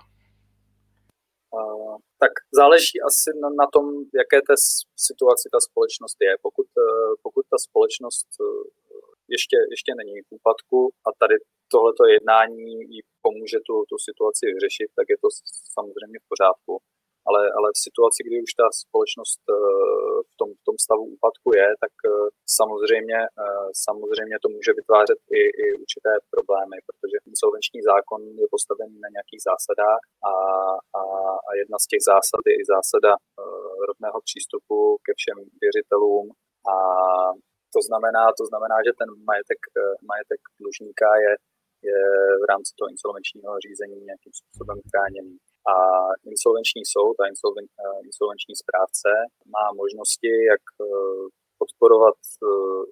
tak 2.24 2.32
záleží 2.60 2.96
asi 3.08 3.30
na, 3.60 3.66
tom, 3.74 3.84
jaké 4.20 4.38
té 4.48 4.54
situaci 5.08 5.46
ta 5.54 5.60
společnost 5.68 6.16
je. 6.26 6.32
Pokud, 6.42 6.66
pokud 7.22 7.44
ta 7.52 7.58
společnost 7.66 8.28
ještě, 9.28 9.56
ještě 9.74 9.92
není 10.00 10.16
v 10.26 10.28
úpadku 10.36 10.78
a 11.06 11.08
tady 11.22 11.34
tohleto 11.74 12.02
jednání 12.14 12.72
jí 12.92 13.00
pomůže 13.22 13.58
tu, 13.66 13.74
tu 13.90 13.96
situaci 14.08 14.42
vyřešit, 14.54 14.88
tak 14.98 15.06
je 15.12 15.18
to 15.24 15.28
samozřejmě 15.76 16.18
v 16.24 16.28
pořádku 16.32 16.72
ale, 17.28 17.42
ale 17.58 17.68
v 17.76 17.82
situaci, 17.86 18.20
kdy 18.26 18.36
už 18.46 18.52
ta 18.60 18.66
společnost 18.84 19.42
eh, 19.48 19.54
v 20.30 20.34
tom, 20.40 20.48
v 20.60 20.62
tom 20.68 20.76
stavu 20.84 21.04
úpadku 21.16 21.48
je, 21.60 21.68
tak 21.84 21.94
eh, 22.06 22.10
samozřejmě, 22.58 23.18
eh, 23.42 23.68
samozřejmě 23.86 24.36
to 24.44 24.48
může 24.56 24.72
vytvářet 24.80 25.18
i, 25.38 25.40
i 25.62 25.64
určité 25.82 26.12
problémy, 26.34 26.76
protože 26.88 27.16
insolvenční 27.32 27.80
zákon 27.92 28.20
je 28.42 28.46
postavený 28.54 28.96
na 29.04 29.10
nějakých 29.14 29.42
zásadách 29.50 30.02
a, 30.30 30.34
a, 31.00 31.02
a 31.48 31.50
jedna 31.62 31.78
z 31.80 31.86
těch 31.92 32.02
zásad 32.12 32.42
je 32.50 32.54
i 32.60 32.64
zásada 32.74 33.12
rovného 33.88 34.18
přístupu 34.28 34.78
ke 35.06 35.12
všem 35.20 35.38
věřitelům 35.64 36.26
a 36.72 36.76
to 37.74 37.80
znamená, 37.88 38.24
to 38.40 38.44
znamená, 38.50 38.76
že 38.86 38.98
ten 39.00 39.10
majetek, 39.30 39.60
majetek 40.10 40.40
dlužníka 40.60 41.08
je, 41.24 41.32
je 41.90 42.00
v 42.42 42.44
rámci 42.50 42.70
toho 42.78 42.88
insolvenčního 42.94 43.52
řízení 43.66 43.96
nějakým 44.08 44.34
způsobem 44.40 44.78
chráněný. 44.90 45.34
A 45.72 45.74
insolvenční 46.32 46.82
soud 46.94 47.16
a 47.20 47.28
insolven, 47.32 47.66
eh, 47.84 48.00
insolvenční 48.08 48.54
správce 48.62 49.10
má 49.54 49.64
možnosti, 49.82 50.30
jak 50.52 50.64
eh, 50.80 50.84
podporovat 51.60 52.18
eh, 52.28 52.82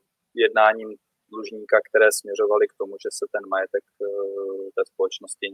jednáním 0.45 0.90
dlužníka, 1.33 1.76
které 1.88 2.09
směřovaly 2.21 2.64
k 2.68 2.78
tomu, 2.80 2.95
že 3.04 3.11
se 3.18 3.25
ten 3.35 3.45
majetek 3.52 3.85
té 4.76 4.83
společnosti 4.92 5.47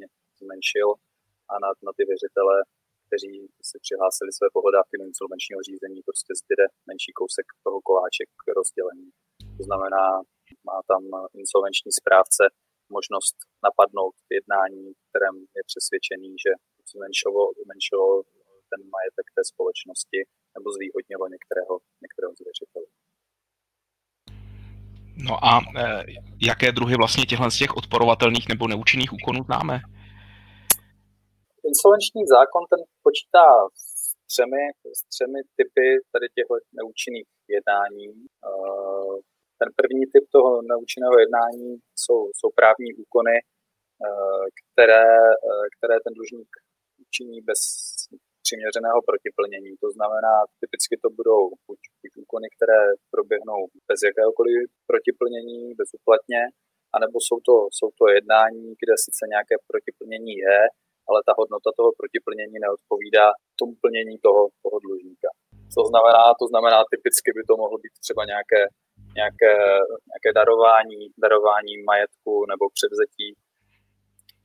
zmenšil 0.43 0.88
a 1.52 1.55
na, 1.64 1.69
na 1.87 1.93
ty 1.97 2.02
věřitele, 2.11 2.57
kteří 3.07 3.33
si 3.69 3.76
přihlásili 3.85 4.31
své 4.38 4.49
pohledávky 4.57 4.95
do 5.00 5.05
insolvenčního 5.12 5.61
řízení, 5.69 5.99
prostě 6.09 6.33
zbyde 6.41 6.64
menší 6.91 7.12
kousek 7.19 7.47
toho 7.67 7.79
koláče 7.88 8.25
k 8.41 8.43
rozdělení. 8.59 9.09
To 9.59 9.62
znamená, 9.69 10.05
má 10.69 10.79
tam 10.91 11.02
insolvenční 11.43 11.93
správce 12.00 12.43
možnost 12.99 13.37
napadnout 13.67 14.17
jednání, 14.38 14.85
kterém 15.09 15.37
je 15.57 15.62
přesvědčený, 15.71 16.31
že 16.45 16.52
zmenšilo, 16.95 17.43
zmenšilo 17.65 18.07
ten 18.71 18.81
majetek 18.95 19.27
té 19.37 19.43
společnosti 19.53 20.19
nebo 20.57 20.67
zvýhodnilo 20.77 21.25
některého, 21.35 21.75
některého 22.05 22.33
z 22.39 22.41
věřitelů. 22.49 22.89
No 25.29 25.35
a 25.51 25.53
e, 25.61 25.85
jaké 26.51 26.69
druhy 26.73 26.95
vlastně 27.03 27.25
těchto 27.31 27.51
z 27.51 27.59
těch 27.63 27.73
odporovatelných 27.81 28.47
nebo 28.53 28.69
neúčinných 28.69 29.13
úkonů 29.19 29.41
známe? 29.49 29.75
Insolvenční 31.71 32.23
zákon 32.37 32.63
ten 32.73 32.81
počítá 33.07 33.49
s 33.75 34.15
třemi, 34.31 34.65
s 34.99 35.01
třemi 35.13 35.39
typy 35.59 35.87
tady 36.13 36.27
těchto 36.37 36.55
neúčinných 36.79 37.29
jednání. 37.57 38.09
E, 38.49 38.51
ten 39.61 39.69
první 39.81 40.05
typ 40.13 40.25
toho 40.37 40.51
neúčinného 40.73 41.17
jednání 41.25 41.71
jsou, 42.03 42.21
jsou 42.39 42.49
právní 42.61 42.91
úkony, 43.05 43.37
e, 43.39 43.45
které, 44.69 45.09
e, 45.49 45.53
které 45.77 45.97
ten 46.05 46.13
dlužník 46.19 46.53
činí 47.16 47.37
bez 47.49 47.61
přiměřeného 48.45 49.00
protiplnění. 49.11 49.73
To 49.85 49.88
znamená, 49.97 50.35
typicky 50.62 50.95
to 51.04 51.09
budou 51.19 51.40
buď, 51.66 51.81
buď 52.00 52.12
úkony, 52.25 52.47
které 52.57 52.81
proběhnou 53.14 53.61
bez 53.88 53.99
jakéhokoliv 54.09 54.59
protiplnění, 54.90 55.61
bezúplatně, 55.81 56.40
anebo 56.97 57.16
jsou 57.25 57.38
to, 57.49 57.54
jsou 57.76 57.88
to 57.99 58.04
jednání, 58.16 58.66
kde 58.81 58.95
sice 59.07 59.23
nějaké 59.35 59.54
protiplnění 59.71 60.35
je, 60.47 60.59
ale 61.09 61.19
ta 61.26 61.33
hodnota 61.40 61.71
toho 61.78 61.90
protiplnění 62.00 62.57
neodpovídá 62.64 63.26
tomu 63.61 63.73
plnění 63.85 64.14
toho, 64.26 64.42
toho 64.64 64.76
dlužníka. 64.85 65.31
To 65.76 65.83
znamená, 65.90 66.25
to 66.40 66.47
znamená, 66.50 66.78
typicky 66.92 67.28
by 67.37 67.42
to 67.49 67.54
mohlo 67.62 67.76
být 67.83 67.95
třeba 68.04 68.23
nějaké, 68.33 68.62
nějaké, 69.21 69.54
nějaké 70.11 70.31
darování, 70.40 71.00
darování 71.25 71.75
majetku 71.90 72.35
nebo 72.52 72.64
převzetí 72.76 73.26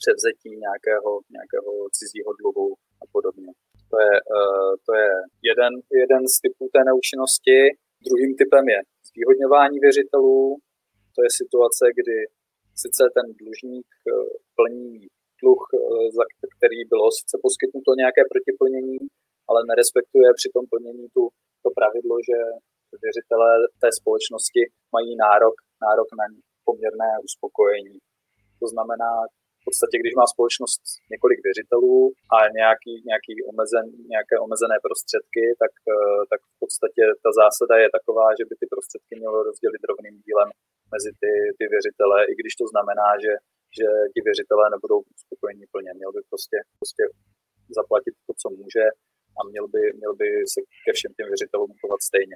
převzetí 0.02 0.52
nějakého, 0.66 1.12
nějakého 1.38 1.72
cizího 1.98 2.32
dluhu 2.40 2.68
a 3.04 3.06
podobně. 3.16 3.50
To 3.92 3.98
je, 4.06 4.16
eh, 4.38 4.72
to 4.86 4.92
je 5.02 5.12
jeden, 5.50 5.74
jeden 6.04 6.22
z 6.34 6.36
typů 6.44 6.64
té 6.76 6.82
neúčinnosti. 6.90 7.58
Druhým 8.08 8.32
typem 8.42 8.66
je 8.74 8.80
zvýhodňování 9.10 9.78
věřitelů. 9.88 10.40
To 11.16 11.20
je 11.26 11.30
situace, 11.42 11.84
kdy 12.00 12.18
sice 12.84 13.04
ten 13.16 13.26
dlužník 13.42 13.88
eh, 13.98 14.30
plní 14.58 14.94
dluh, 15.42 15.64
eh, 15.70 15.78
za 16.18 16.24
který 16.56 16.80
bylo 16.94 17.08
sice 17.20 17.36
poskytnuto 17.46 17.92
nějaké 18.02 18.22
protiplnění, 18.32 19.00
ale 19.50 19.60
nerespektuje 19.72 20.28
při 20.40 20.48
tom 20.56 20.66
plnění 20.74 21.06
tu, 21.16 21.24
to 21.64 21.70
pravidlo, 21.80 22.16
že 22.30 22.38
věřitelé 23.06 23.52
té 23.84 23.90
společnosti 24.00 24.62
mají 24.96 25.12
nárok, 25.26 25.56
nárok 25.86 26.10
na 26.20 26.26
poměrné 26.68 27.10
uspokojení. 27.28 27.98
To 28.62 28.66
znamená, 28.74 29.12
podstatě, 29.68 29.96
když 30.02 30.14
má 30.22 30.26
společnost 30.34 30.82
několik 31.14 31.40
věřitelů 31.48 31.98
a 32.36 32.38
nějaký, 32.60 32.94
nějaký 33.12 33.34
omezen, 33.52 33.86
nějaké 34.14 34.36
omezené 34.46 34.78
prostředky, 34.88 35.44
tak, 35.62 35.74
eh, 35.94 36.22
tak 36.32 36.40
v 36.56 36.58
podstatě 36.64 37.04
ta 37.24 37.30
zásada 37.42 37.76
je 37.84 37.90
taková, 37.98 38.28
že 38.40 38.44
by 38.50 38.54
ty 38.62 38.66
prostředky 38.74 39.14
mělo 39.22 39.38
rozdělit 39.50 39.82
rovným 39.92 40.16
dílem 40.26 40.50
mezi 40.96 41.10
ty, 41.22 41.32
ty 41.58 41.64
věřitele, 41.76 42.18
i 42.32 42.34
když 42.42 42.54
to 42.62 42.66
znamená, 42.72 43.10
že, 43.24 43.34
že 43.78 43.88
ti 44.14 44.20
věřitelé 44.28 44.66
nebudou 44.76 45.00
spokojení 45.26 45.66
plně. 45.74 45.92
Měl 46.00 46.12
by 46.16 46.22
prostě, 46.32 46.58
prostě 46.82 47.04
zaplatit 47.80 48.14
to, 48.28 48.34
co 48.42 48.48
může 48.60 48.86
a 49.38 49.40
měl 49.52 49.66
by, 49.74 49.82
měl 50.02 50.14
by 50.22 50.28
se 50.54 50.60
ke 50.86 50.92
všem 50.98 51.12
těm 51.18 51.28
věřitelům 51.34 51.72
chovat 51.82 52.02
stejně. 52.10 52.36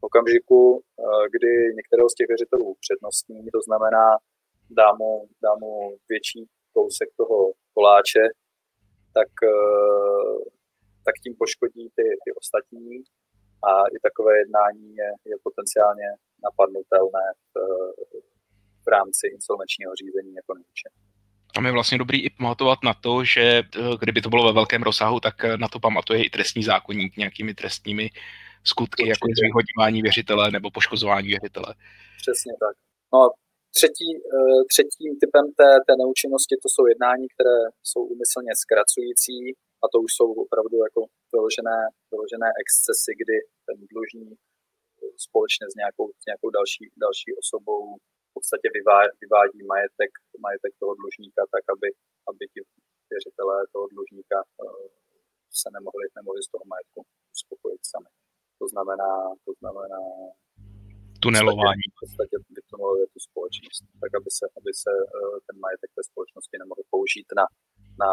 V 0.00 0.02
okamžiku, 0.08 0.60
eh, 0.82 1.24
kdy 1.34 1.52
některého 1.78 2.08
z 2.10 2.14
těch 2.18 2.28
věřitelů 2.32 2.68
přednostní, 2.84 3.38
to 3.56 3.60
znamená, 3.66 4.06
dá 4.70 4.88
mu, 5.00 5.28
dá 5.42 5.52
mu 5.62 5.72
větší 6.08 6.40
kousek 6.74 7.08
toho 7.16 7.52
koláče, 7.74 8.24
tak, 9.18 9.30
eh, 9.52 10.36
tak 11.06 11.14
tím 11.22 11.34
poškodí 11.42 11.84
ty, 11.96 12.06
ty 12.24 12.30
ostatní 12.40 12.90
a 13.68 13.70
i 13.94 13.96
takové 14.06 14.32
jednání 14.38 14.86
je, 15.00 15.10
je 15.30 15.36
potenciálně 15.42 16.08
napadnutelné 16.46 17.26
v, 17.52 17.54
v 18.84 18.86
rámci 18.96 19.24
insolvenčního 19.36 19.92
řízení 20.00 20.34
jako 20.34 20.54
neúčinné. 20.54 20.96
Tam 21.54 21.66
je 21.66 21.72
vlastně 21.72 21.98
dobrý 21.98 22.24
i 22.24 22.30
pamatovat 22.30 22.78
na 22.84 22.94
to, 22.94 23.24
že 23.24 23.42
eh, 23.42 23.62
kdyby 24.00 24.20
to 24.20 24.28
bylo 24.28 24.46
ve 24.46 24.52
velkém 24.52 24.82
rozsahu, 24.82 25.20
tak 25.20 25.44
eh, 25.44 25.56
na 25.56 25.68
to 25.68 25.80
pamatuje 25.80 26.24
i 26.24 26.30
trestní 26.30 26.62
zákonník 26.62 27.16
nějakými 27.16 27.54
trestními 27.54 28.10
skutky, 28.64 29.02
Určitě. 29.02 29.10
jako 29.10 29.28
je 29.28 29.34
zvýhodňování 29.38 30.02
věřitele 30.02 30.50
nebo 30.50 30.70
poškozování 30.70 31.28
věřitele. 31.28 31.74
Přesně 32.16 32.52
tak. 32.60 32.76
No 33.12 33.18
a 33.22 33.28
Třetí, 33.78 34.08
eh, 34.36 34.60
třetím 34.72 35.10
typem 35.22 35.44
té, 35.60 35.70
té 35.86 35.92
neúčinnosti 36.02 36.54
to 36.62 36.68
jsou 36.72 36.84
jednání, 36.92 37.26
které 37.34 37.58
jsou 37.88 38.00
úmyslně 38.14 38.52
zkracující 38.62 39.38
a 39.82 39.84
to 39.92 39.96
už 40.06 40.10
jsou 40.16 40.28
opravdu 40.44 40.76
jako 40.86 41.00
vyložené, 41.34 41.78
vyložené 42.12 42.48
excesy, 42.62 43.12
kdy 43.22 43.36
ten 43.66 43.78
dlužník 43.92 44.38
společně 45.26 45.66
s 45.72 45.74
nějakou, 45.80 46.06
s 46.22 46.24
nějakou 46.28 46.50
další, 46.58 46.84
další 47.04 47.30
osobou 47.42 47.82
v 48.30 48.32
podstatě 48.36 48.68
vyvádí 49.22 49.60
majetek, 49.72 50.10
majetek 50.46 50.72
toho 50.80 50.92
dlužníka 51.00 51.42
tak, 51.54 51.64
aby, 51.74 51.88
aby 52.30 52.44
ti 52.52 52.60
věřitelé 53.12 53.56
toho 53.74 53.86
dlužníka 53.94 54.38
se 55.62 55.68
nemohli, 55.76 56.04
nemohli 56.18 56.40
z 56.46 56.48
toho 56.52 56.64
majetku 56.72 57.00
uspokojit 57.34 57.82
sami. 57.92 58.10
To 58.60 58.66
znamená, 58.72 59.10
to 59.46 59.52
znamená 59.60 60.00
tunelování. 61.26 61.84
V 61.96 61.98
podstatě 62.02 62.36
vytuneluje 62.58 63.04
tu 63.14 63.18
společnost, 63.28 63.82
tak 64.02 64.10
aby 64.18 64.30
se, 64.38 64.44
aby 64.58 64.70
se 64.82 64.92
ten 65.46 65.56
majetek 65.64 65.90
té 65.96 66.02
společnosti 66.10 66.54
nemohl 66.62 66.82
použít 66.94 67.28
na, 67.40 67.44
na 68.02 68.10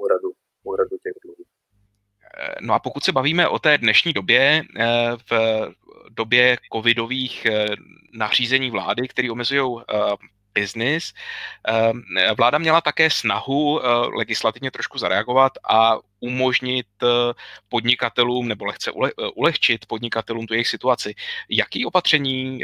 úhradu, 0.00 0.30
úhradu 0.70 0.94
těch 1.04 1.16
dluhů. 1.24 1.44
No 2.60 2.74
a 2.74 2.78
pokud 2.78 3.04
se 3.04 3.12
bavíme 3.12 3.48
o 3.48 3.58
té 3.58 3.78
dnešní 3.78 4.12
době, 4.12 4.62
eh, 4.78 5.10
v 5.30 5.32
době 6.10 6.56
covidových 6.72 7.46
eh, 7.46 7.66
nařízení 8.12 8.70
vlády, 8.70 9.08
které 9.08 9.30
omezují 9.30 9.76
eh, 10.56 10.60
biznis. 10.60 11.12
Vláda 12.38 12.58
měla 12.58 12.80
také 12.80 13.10
snahu 13.10 13.80
legislativně 14.16 14.70
trošku 14.70 14.98
zareagovat 14.98 15.52
a 15.68 15.98
umožnit 16.20 16.86
podnikatelům 17.68 18.48
nebo 18.48 18.64
lehce 18.64 18.92
ulehčit 19.34 19.86
podnikatelům 19.86 20.46
tu 20.46 20.54
jejich 20.54 20.68
situaci. 20.68 21.14
Jaký 21.48 21.86
opatření 21.86 22.60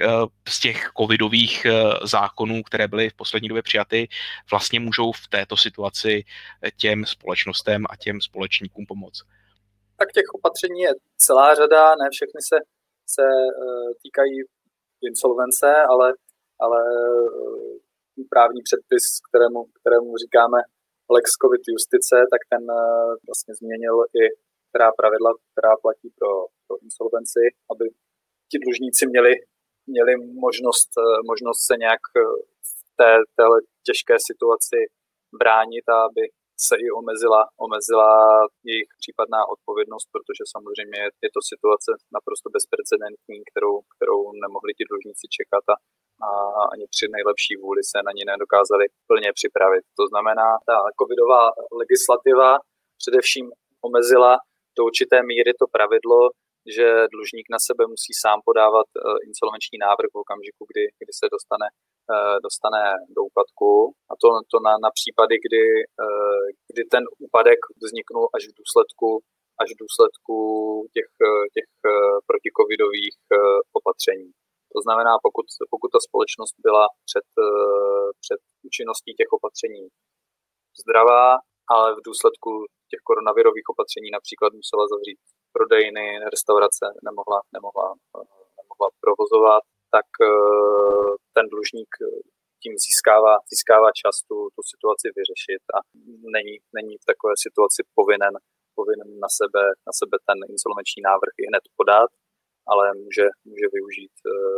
z 0.49 0.61
těch 0.61 0.91
covidových 0.99 1.67
zákonů, 2.03 2.63
které 2.63 2.89
byly 2.89 3.11
v 3.11 3.15
poslední 3.15 3.49
době 3.49 3.63
přijaty, 3.63 4.09
vlastně 4.51 4.81
můžou 4.81 5.13
v 5.13 5.29
této 5.29 5.57
situaci 5.57 6.25
těm 6.77 7.07
společnostem 7.07 7.85
a 7.91 7.97
těm 7.97 8.21
společníkům 8.21 8.87
pomoct? 8.87 9.23
tak 9.99 10.13
těch 10.13 10.29
opatření 10.35 10.81
je 10.81 10.93
celá 11.17 11.55
řada, 11.55 11.95
ne 11.95 12.09
všechny 12.11 12.41
se, 12.51 12.57
se 13.07 13.23
týkají 14.03 14.37
insolvence, 15.03 15.69
ale, 15.93 16.13
ale 16.65 16.83
uh, 17.23 18.25
právní 18.35 18.61
předpis, 18.69 19.05
kterému, 19.29 19.61
kterému 19.81 20.17
říkáme 20.25 20.59
Lex 21.17 21.27
COVID 21.43 21.63
Justice, 21.73 22.17
tak 22.33 22.43
ten 22.53 22.65
uh, 22.71 23.15
vlastně 23.29 23.53
změnil 23.61 23.97
i 24.23 24.25
která 24.77 24.93
pravidla, 25.01 25.31
která 25.53 25.73
platí 25.85 26.09
pro, 26.19 26.33
pro 26.67 26.75
insolvenci, 26.87 27.43
aby 27.73 27.85
ti 28.51 28.57
dlužníci 28.65 29.03
měli, 29.13 29.33
měli 29.95 30.13
možnost, 30.47 30.91
možnost 31.31 31.61
se 31.69 31.75
nějak 31.85 32.03
v 32.69 32.73
té, 32.99 33.11
téhle 33.39 33.59
těžké 33.87 34.17
situaci 34.29 34.79
bránit 35.43 35.85
a 35.95 35.97
aby 36.09 36.23
se 36.67 36.75
i 36.87 36.89
omezila, 37.01 37.41
omezila 37.67 38.11
jejich 38.71 38.91
případná 39.01 39.41
odpovědnost, 39.55 40.07
protože 40.15 40.43
samozřejmě 40.55 41.01
je 41.25 41.31
to 41.37 41.41
situace 41.53 41.91
naprosto 42.17 42.47
bezprecedentní, 42.57 43.37
kterou, 43.51 43.75
kterou 43.95 44.21
nemohli 44.45 44.71
ti 44.79 44.85
dlužníci 44.91 45.27
čekat 45.37 45.65
a, 45.75 45.77
a 46.29 46.29
ani 46.73 46.85
při 46.95 47.05
nejlepší 47.17 47.55
vůli 47.65 47.83
se 47.91 47.99
na 48.07 48.13
ní 48.17 48.23
nedokázali 48.33 48.85
plně 49.11 49.31
připravit. 49.39 49.85
To 49.99 50.05
znamená, 50.11 50.49
ta 50.69 50.77
covidová 51.01 51.43
legislativa 51.83 52.49
především 53.03 53.47
omezila 53.89 54.33
do 54.77 54.81
určité 54.91 55.17
míry 55.23 55.53
to 55.61 55.67
pravidlo, 55.77 56.21
že 56.77 56.87
dlužník 57.15 57.47
na 57.55 57.61
sebe 57.69 57.83
musí 57.95 58.13
sám 58.23 58.39
podávat 58.49 58.89
eh, 58.93 59.01
insolvenční 59.29 59.77
návrh 59.87 60.11
v 60.13 60.21
okamžiku, 60.25 60.63
kdy, 60.71 60.85
kdy 61.01 61.13
se 61.21 61.27
dostane, 61.35 61.69
eh, 62.15 62.37
dostane 62.47 62.83
do 63.17 63.21
úpadku. 63.29 63.71
A 64.11 64.13
to, 64.23 64.29
to 64.53 64.57
na, 64.67 64.73
na 64.85 64.91
případy, 64.99 65.35
kdy, 65.47 65.65
eh, 66.05 66.45
kdy 66.71 66.83
ten 66.95 67.05
úpadek 67.27 67.61
vzniknul 67.85 68.27
až 68.37 68.43
v 68.51 68.57
důsledku 68.61 69.11
až 69.63 69.69
v 69.73 69.81
důsledku 69.85 70.37
těch, 70.95 71.09
těch 71.55 71.69
protikovidových 72.29 73.17
opatření. 73.79 74.31
To 74.77 74.81
znamená, 74.87 75.13
pokud, 75.27 75.47
pokud 75.73 75.89
ta 75.95 76.01
společnost 76.09 76.55
byla 76.67 76.85
před, 77.09 77.29
před 78.25 78.41
účinností 78.69 79.11
těch 79.21 79.31
opatření 79.39 79.85
zdravá, 80.83 81.27
ale 81.75 81.87
v 81.99 82.05
důsledku 82.09 82.51
těch 82.91 83.03
koronavirových 83.09 83.69
opatření 83.75 84.09
například 84.11 84.53
musela 84.61 84.85
zavřít 84.93 85.21
prodejny, 85.57 86.07
restaurace 86.35 86.85
nemohla, 87.09 87.39
nemohla, 87.57 87.89
nemohla 88.61 88.89
provozovat, 89.05 89.63
tak 89.97 90.09
eh, 90.31 91.11
ten 91.37 91.45
dlužník 91.53 91.93
eh, 92.03 92.07
tím 92.63 92.75
získává, 92.87 93.35
získává 93.53 93.89
čas 94.01 94.15
tu, 94.29 94.37
tu 94.55 94.61
situaci 94.73 95.07
vyřešit 95.19 95.63
a 95.77 95.79
není, 96.37 96.57
není 96.79 96.95
v 97.03 97.09
takové 97.11 97.35
situaci 97.45 97.81
povinen, 97.99 98.35
povinen 98.79 99.09
na, 99.25 99.31
sebe, 99.39 99.63
na 99.89 99.93
sebe 100.01 100.17
ten 100.29 100.39
insolvenční 100.55 101.01
návrh 101.11 101.35
i 101.43 101.45
hned 101.51 101.65
podat, 101.79 102.11
ale 102.73 102.85
může, 103.03 103.27
může 103.51 103.67
využít 103.77 104.17
uh, 104.25 104.56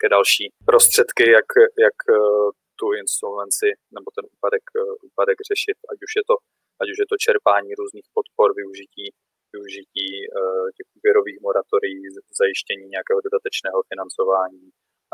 nějaké 0.00 0.14
další 0.16 0.44
prostředky, 0.70 1.24
jak, 1.38 1.48
jak 1.86 1.98
uh, 2.08 2.50
tu 2.80 2.86
insolvenci 3.02 3.68
nebo 3.96 4.08
ten 4.16 4.24
úpadek, 4.34 4.64
uh, 4.74 5.08
úpadek 5.08 5.38
řešit, 5.50 5.76
ať 5.92 5.98
už 6.06 6.12
je 6.20 6.24
to 6.30 6.36
ať 6.82 6.88
už 6.92 6.98
je 7.02 7.08
to 7.12 7.16
čerpání 7.26 7.70
různých 7.80 8.08
podpor, 8.16 8.48
využití, 8.60 9.06
využití 9.54 10.08
uh, 10.24 10.66
těch 10.76 10.88
úvěrových 10.96 11.38
moratorií, 11.46 12.00
zajištění 12.42 12.86
nějakého 12.94 13.20
dodatečného 13.26 13.78
financování, 13.90 14.64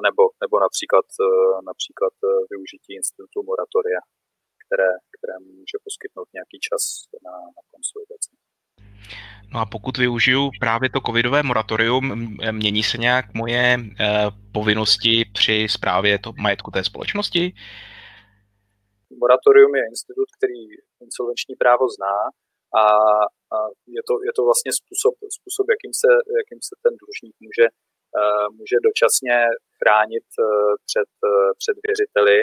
nebo, 0.07 0.22
nebo 0.44 0.55
například, 0.66 1.09
například 1.70 2.14
využití 2.53 2.90
institutu 3.01 3.38
moratoria, 3.51 4.01
které, 4.64 4.90
které 5.14 5.35
může 5.59 5.77
poskytnout 5.87 6.29
nějaký 6.37 6.59
čas 6.68 6.83
na, 7.27 7.35
na 7.57 7.62
konsolidaci. 7.72 8.16
No 9.53 9.61
a 9.61 9.67
pokud 9.67 9.99
využiju 9.99 10.51
právě 10.61 10.91
to 10.91 11.01
covidové 11.07 11.43
moratorium, 11.43 12.03
mění 12.51 12.83
se 12.83 12.99
nějak 12.99 13.35
moje 13.35 13.79
eh, 13.79 14.05
povinnosti 14.53 15.25
při 15.33 15.67
správě 15.71 16.19
to 16.19 16.33
majetku 16.43 16.71
té 16.71 16.85
společnosti? 16.85 17.53
Moratorium 19.21 19.75
je 19.77 19.85
institut, 19.93 20.29
který 20.37 20.61
insolvenční 21.07 21.55
právo 21.63 21.85
zná 21.97 22.19
a, 22.83 22.85
je, 23.97 24.03
to, 24.09 24.15
je 24.29 24.33
to 24.37 24.43
vlastně 24.49 24.73
způsob, 24.81 25.15
způsob 25.37 25.67
jakým, 25.75 25.95
se, 26.03 26.11
jakým 26.41 26.61
se 26.69 26.75
ten 26.85 26.93
dlužník 27.03 27.35
může, 27.47 27.67
uh, 28.19 28.47
může 28.59 28.77
dočasně 28.89 29.37
chránit 29.79 30.27
uh, 30.39 30.75
před, 30.87 31.11
před 31.61 31.77
věřiteli 31.87 32.37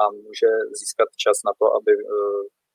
a 0.00 0.02
může 0.26 0.50
získat 0.80 1.08
čas 1.24 1.36
na 1.48 1.52
to, 1.60 1.66
aby 1.78 1.92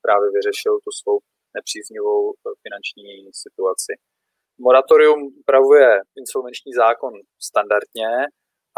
právě 0.05 0.27
vyřešil 0.37 0.73
tu 0.85 0.91
svou 0.99 1.17
nepříznivou 1.57 2.33
finanční 2.63 3.09
situaci. 3.43 3.93
Moratorium 4.67 5.19
upravuje 5.41 6.01
insolvenční 6.21 6.71
zákon 6.73 7.13
standardně, 7.49 8.11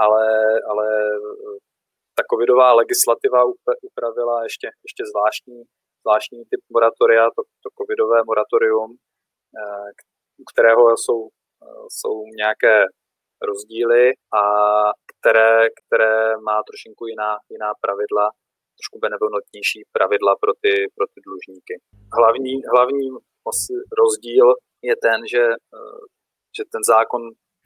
ale, 0.03 0.25
ale 0.69 0.87
ta 2.17 2.23
covidová 2.31 2.73
legislativa 2.73 3.39
upravila 3.89 4.43
ještě, 4.43 4.67
ještě 4.87 5.03
zvláštní, 5.11 5.63
zvláštní 6.03 6.39
typ 6.51 6.61
moratoria, 6.73 7.23
to, 7.35 7.41
to 7.63 7.69
covidové 7.79 8.19
moratorium, 8.29 8.89
eh, 9.61 9.89
u 10.41 10.43
kterého 10.51 10.83
jsou, 10.97 11.19
eh, 11.63 11.85
jsou 11.95 12.15
nějaké 12.41 12.75
rozdíly 13.49 14.03
a 14.41 14.43
které, 15.11 15.67
které 15.79 16.37
má 16.37 16.57
trošinku 16.67 17.07
jiná, 17.07 17.31
jiná 17.49 17.71
pravidla, 17.83 18.25
trošku 18.81 18.97
benevolentnější 19.05 19.79
pravidla 19.95 20.33
pro 20.43 20.53
ty, 20.63 20.73
pro 20.95 21.05
ty 21.13 21.19
dlužníky. 21.27 21.75
Hlavní, 22.17 22.53
hlavní 22.73 23.07
rozdíl 24.01 24.47
je 24.89 24.95
ten, 25.05 25.19
že, 25.33 25.43
eh, 25.77 26.01
že 26.57 26.63
ten 26.73 26.83
zákon 26.93 27.21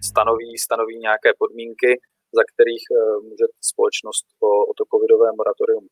stanoví, 0.09 0.51
stanoví 0.67 0.95
nějaké 1.07 1.29
podmínky, 1.41 1.91
za 2.37 2.43
kterých 2.51 2.85
eh, 2.91 2.97
může 3.27 3.45
společnost 3.71 4.25
o, 4.47 4.49
o 4.71 4.73
to 4.77 4.83
covidové 4.91 5.29
moratorium 5.39 5.85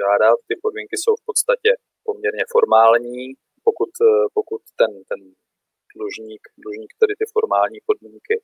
žádat. 0.00 0.36
Ty 0.48 0.54
podmínky 0.64 0.96
jsou 0.98 1.14
v 1.16 1.26
podstatě 1.28 1.70
poměrně 2.08 2.44
formální. 2.54 3.24
Pokud, 3.66 3.92
eh, 4.08 4.26
pokud 4.38 4.60
ten, 4.80 4.92
ten 5.10 5.20
dlužník, 5.96 6.42
dlužník 6.62 6.92
tedy 7.00 7.14
ty 7.20 7.24
formální 7.36 7.78
podmínky 7.88 8.34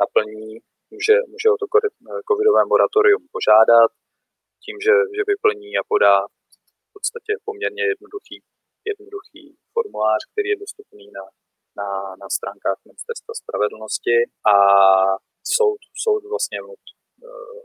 naplní, 0.00 0.50
může, 0.92 1.16
může 1.32 1.48
o 1.54 1.56
to 1.60 1.66
covidové 2.28 2.62
moratorium 2.72 3.22
požádat 3.36 3.90
tím, 4.64 4.76
že, 4.86 4.94
že 5.16 5.22
vyplní 5.32 5.70
a 5.76 5.82
podá 5.92 6.14
v 6.88 6.92
podstatě 6.96 7.32
poměrně 7.48 7.82
jednoduchý, 7.92 8.36
jednoduchý 8.90 9.42
formulář, 9.74 10.20
který 10.32 10.48
je 10.52 10.62
dostupný 10.64 11.04
na, 11.18 11.24
na, 11.80 11.88
na 12.22 12.26
stránkách 12.36 12.78
Ministerstva 12.88 13.32
spravedlnosti 13.42 14.16
a 14.54 14.56
soud, 15.56 15.80
soud 16.04 16.22
vlastně 16.32 16.58
eh, 16.60 16.66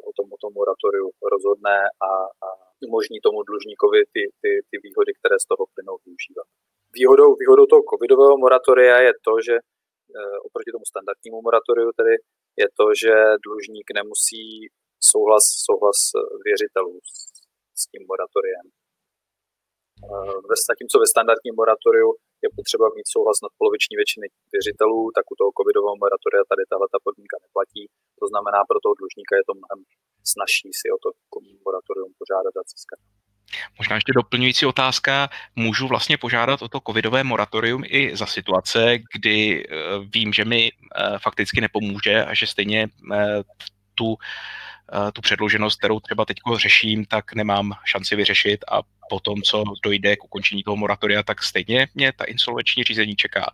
o 0.10 0.12
tom, 0.18 0.28
o 0.36 0.38
tom 0.42 0.52
moratoriu 0.60 1.08
rozhodne 1.34 1.78
a, 2.10 2.12
a 2.46 2.48
umožní 2.88 3.18
tomu 3.26 3.40
dlužníkovi 3.50 4.00
ty, 4.14 4.24
ty, 4.42 4.52
ty 4.70 4.76
výhody, 4.86 5.12
které 5.20 5.36
z 5.40 5.46
toho 5.52 5.64
plynou, 5.74 5.96
využívat. 6.06 6.48
Výhodou, 6.98 7.30
výhodou 7.42 7.66
toho 7.66 7.84
covidového 7.92 8.36
moratoria 8.38 8.96
je 9.08 9.14
to, 9.26 9.34
že 9.48 9.56
eh, 9.58 10.38
oproti 10.48 10.70
tomu 10.72 10.86
standardnímu 10.92 11.38
moratoriu 11.48 11.90
tedy 12.00 12.16
je 12.62 12.68
to, 12.80 12.86
že 13.02 13.14
dlužník 13.46 13.88
nemusí 14.00 14.46
souhlas, 15.12 15.46
souhlas 15.68 16.00
věřitelů 16.48 17.00
s, 17.80 17.82
tím 17.92 18.04
moratoriem. 18.12 18.66
Eh, 19.98 20.56
zatímco 20.70 20.96
ve 21.04 21.08
standardním 21.14 21.56
moratoriu 21.62 22.10
je 22.46 22.50
potřeba 22.60 22.86
mít 22.98 23.08
souhlas 23.14 23.38
nad 23.46 23.52
poloviční 23.60 23.96
většiny 24.02 24.26
věřitelů, 24.56 25.00
tak 25.16 25.26
u 25.34 25.36
toho 25.40 25.52
covidového 25.58 25.96
moratoria 26.04 26.44
tady 26.52 26.64
tahle 26.72 26.88
ta 26.94 27.00
podmínka 27.08 27.38
neplatí. 27.46 27.84
To 28.22 28.26
znamená, 28.32 28.60
pro 28.70 28.80
toho 28.84 28.94
dlužníka 29.00 29.34
je 29.40 29.46
to 29.48 29.54
mnohem 29.60 29.80
snažší 30.34 30.70
si 30.80 30.88
o 30.96 30.98
to 31.04 31.10
moratorium 31.68 32.12
požádat 32.22 32.54
a 32.58 32.64
získat. 32.74 33.00
Možná 33.78 33.96
ještě 33.96 34.14
doplňující 34.16 34.66
otázka. 34.66 35.30
Můžu 35.56 35.88
vlastně 35.88 36.18
požádat 36.18 36.62
o 36.62 36.68
to 36.68 36.80
covidové 36.88 37.24
moratorium 37.24 37.84
i 37.86 38.18
za 38.18 38.26
situace, 38.26 38.98
kdy 39.16 39.68
vím, 40.14 40.34
že 40.34 40.46
mi 40.46 40.72
fakticky 41.18 41.62
nepomůže 41.62 42.26
a 42.26 42.34
že 42.34 42.48
stejně 42.48 42.88
tu, 43.96 44.16
tu 45.14 45.22
předloženost, 45.22 45.78
kterou 45.78 46.00
třeba 46.00 46.26
teď 46.26 46.38
řeším, 46.56 47.06
tak 47.06 47.34
nemám 47.34 47.72
šanci 47.86 48.16
vyřešit 48.16 48.60
a 48.72 48.82
potom, 49.10 49.42
co 49.42 49.64
dojde 49.84 50.16
k 50.16 50.24
ukončení 50.24 50.64
toho 50.64 50.78
moratoria, 50.78 51.24
tak 51.24 51.44
stejně 51.44 51.88
mě 51.96 52.14
ta 52.14 52.24
insolvenční 52.26 52.84
řízení 52.84 53.16
čeká. 53.16 53.46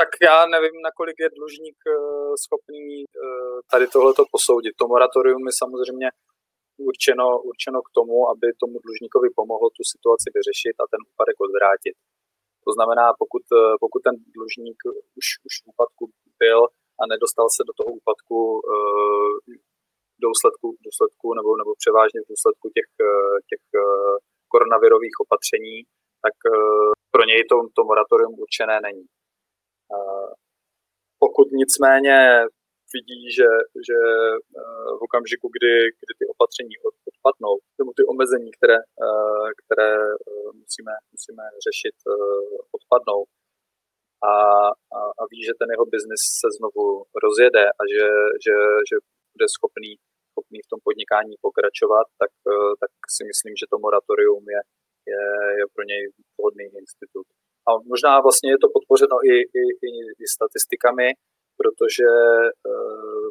Tak 0.00 0.10
já 0.28 0.46
nevím, 0.46 0.76
nakolik 0.88 1.16
je 1.24 1.28
dlužník 1.38 1.78
eh, 1.86 1.94
schopný 2.44 3.04
eh, 3.04 3.58
tady 3.72 3.86
tohleto 3.86 4.22
posoudit. 4.34 4.72
To 4.76 4.88
moratorium 4.94 5.44
je 5.46 5.54
samozřejmě 5.62 6.08
určeno, 6.88 7.26
určeno 7.50 7.78
k 7.86 7.90
tomu, 7.98 8.16
aby 8.32 8.46
tomu 8.62 8.76
dlužníkovi 8.84 9.28
pomohlo 9.40 9.68
tu 9.76 9.82
situaci 9.92 10.28
vyřešit 10.36 10.76
a 10.82 10.84
ten 10.92 11.00
úpadek 11.10 11.36
odvrátit. 11.46 11.94
To 12.66 12.70
znamená, 12.76 13.06
pokud, 13.20 13.44
eh, 13.58 13.74
pokud 13.82 14.00
ten 14.06 14.14
dlužník 14.36 14.78
už, 15.18 15.26
už 15.46 15.54
v 15.60 15.66
úpadku 15.70 16.02
byl 16.42 16.60
a 17.00 17.02
nedostal 17.12 17.48
se 17.56 17.62
do 17.68 17.72
toho 17.78 17.90
úpadku 18.00 18.38
důsledku, 20.26 20.66
důsledku 20.88 21.26
nebo, 21.38 21.50
nebo 21.60 21.72
převážně 21.80 22.20
v 22.20 22.30
důsledku 22.32 22.66
těch, 22.76 22.88
těch 23.50 23.64
koronavirových 24.52 25.16
opatření, 25.24 25.76
tak 26.24 26.36
pro 27.14 27.22
něj 27.30 27.40
to, 27.50 27.56
to 27.76 27.80
moratorium 27.90 28.34
určené 28.44 28.76
není. 28.86 29.06
Pokud 31.24 31.46
nicméně 31.62 32.16
vidí, 32.94 33.22
že, 33.38 33.50
že 33.88 33.98
v 34.98 35.00
okamžiku, 35.06 35.46
kdy, 35.56 35.72
kdy 36.00 36.12
ty 36.18 36.24
opatření 36.34 36.74
odpadnou, 37.10 37.54
nebo 37.78 37.90
ty 37.96 38.02
omezení, 38.12 38.50
které, 38.58 38.78
které 39.60 39.90
musíme, 40.62 40.94
musíme 41.14 41.44
řešit, 41.66 41.96
odpadnou, 42.78 43.20
a, 44.22 44.34
a, 44.98 45.00
a 45.20 45.22
ví, 45.30 45.40
že 45.44 45.58
ten 45.60 45.68
jeho 45.74 45.86
biznis 45.94 46.22
se 46.40 46.48
znovu 46.58 46.84
rozjede 47.24 47.64
a 47.80 47.82
že, 47.92 48.06
že, 48.44 48.56
že 48.88 48.96
bude 49.34 49.46
schopný, 49.56 49.90
schopný 50.38 50.58
v 50.62 50.70
tom 50.72 50.80
podnikání 50.86 51.34
pokračovat, 51.46 52.06
tak, 52.20 52.32
tak 52.82 52.92
si 53.16 53.22
myslím, 53.30 53.54
že 53.60 53.66
to 53.70 53.76
moratorium 53.86 54.44
je, 54.54 54.60
je, 55.12 55.22
je 55.58 55.64
pro 55.74 55.84
něj 55.90 56.02
vhodný 56.38 56.66
institut. 56.82 57.26
A 57.68 57.70
možná 57.92 58.12
vlastně 58.26 58.50
je 58.50 58.60
to 58.62 58.68
podpořeno 58.76 59.16
i, 59.32 59.34
i, 59.60 59.64
i, 59.88 59.92
i 60.22 60.24
statistikami, 60.36 61.08
protože 61.60 62.08
eh, 62.70 63.26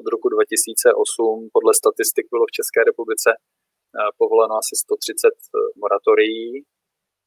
od 0.00 0.06
roku 0.14 0.28
2008 0.28 1.48
podle 1.56 1.72
statistik 1.80 2.26
bylo 2.34 2.44
v 2.46 2.56
České 2.58 2.80
republice 2.90 3.30
eh, 3.36 4.10
povoleno 4.20 4.54
asi 4.62 4.74
130 4.84 5.28
eh, 5.28 5.34
moratorií, 5.82 6.46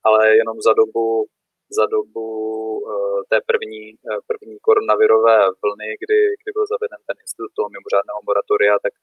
ale 0.07 0.21
jenom 0.41 0.57
za 0.67 0.73
dobu, 0.81 1.05
za 1.77 1.85
dobu 1.95 2.27
té 3.31 3.37
první, 3.49 3.83
první 4.31 4.55
koronavirové 4.67 5.37
vlny, 5.63 5.89
kdy, 6.03 6.19
kdy 6.39 6.49
byl 6.55 6.65
zaveden 6.73 7.01
ten 7.07 7.17
institut 7.23 7.51
toho 7.57 7.69
mimořádného 7.75 8.19
moratoria, 8.29 8.73
tak, 8.85 8.93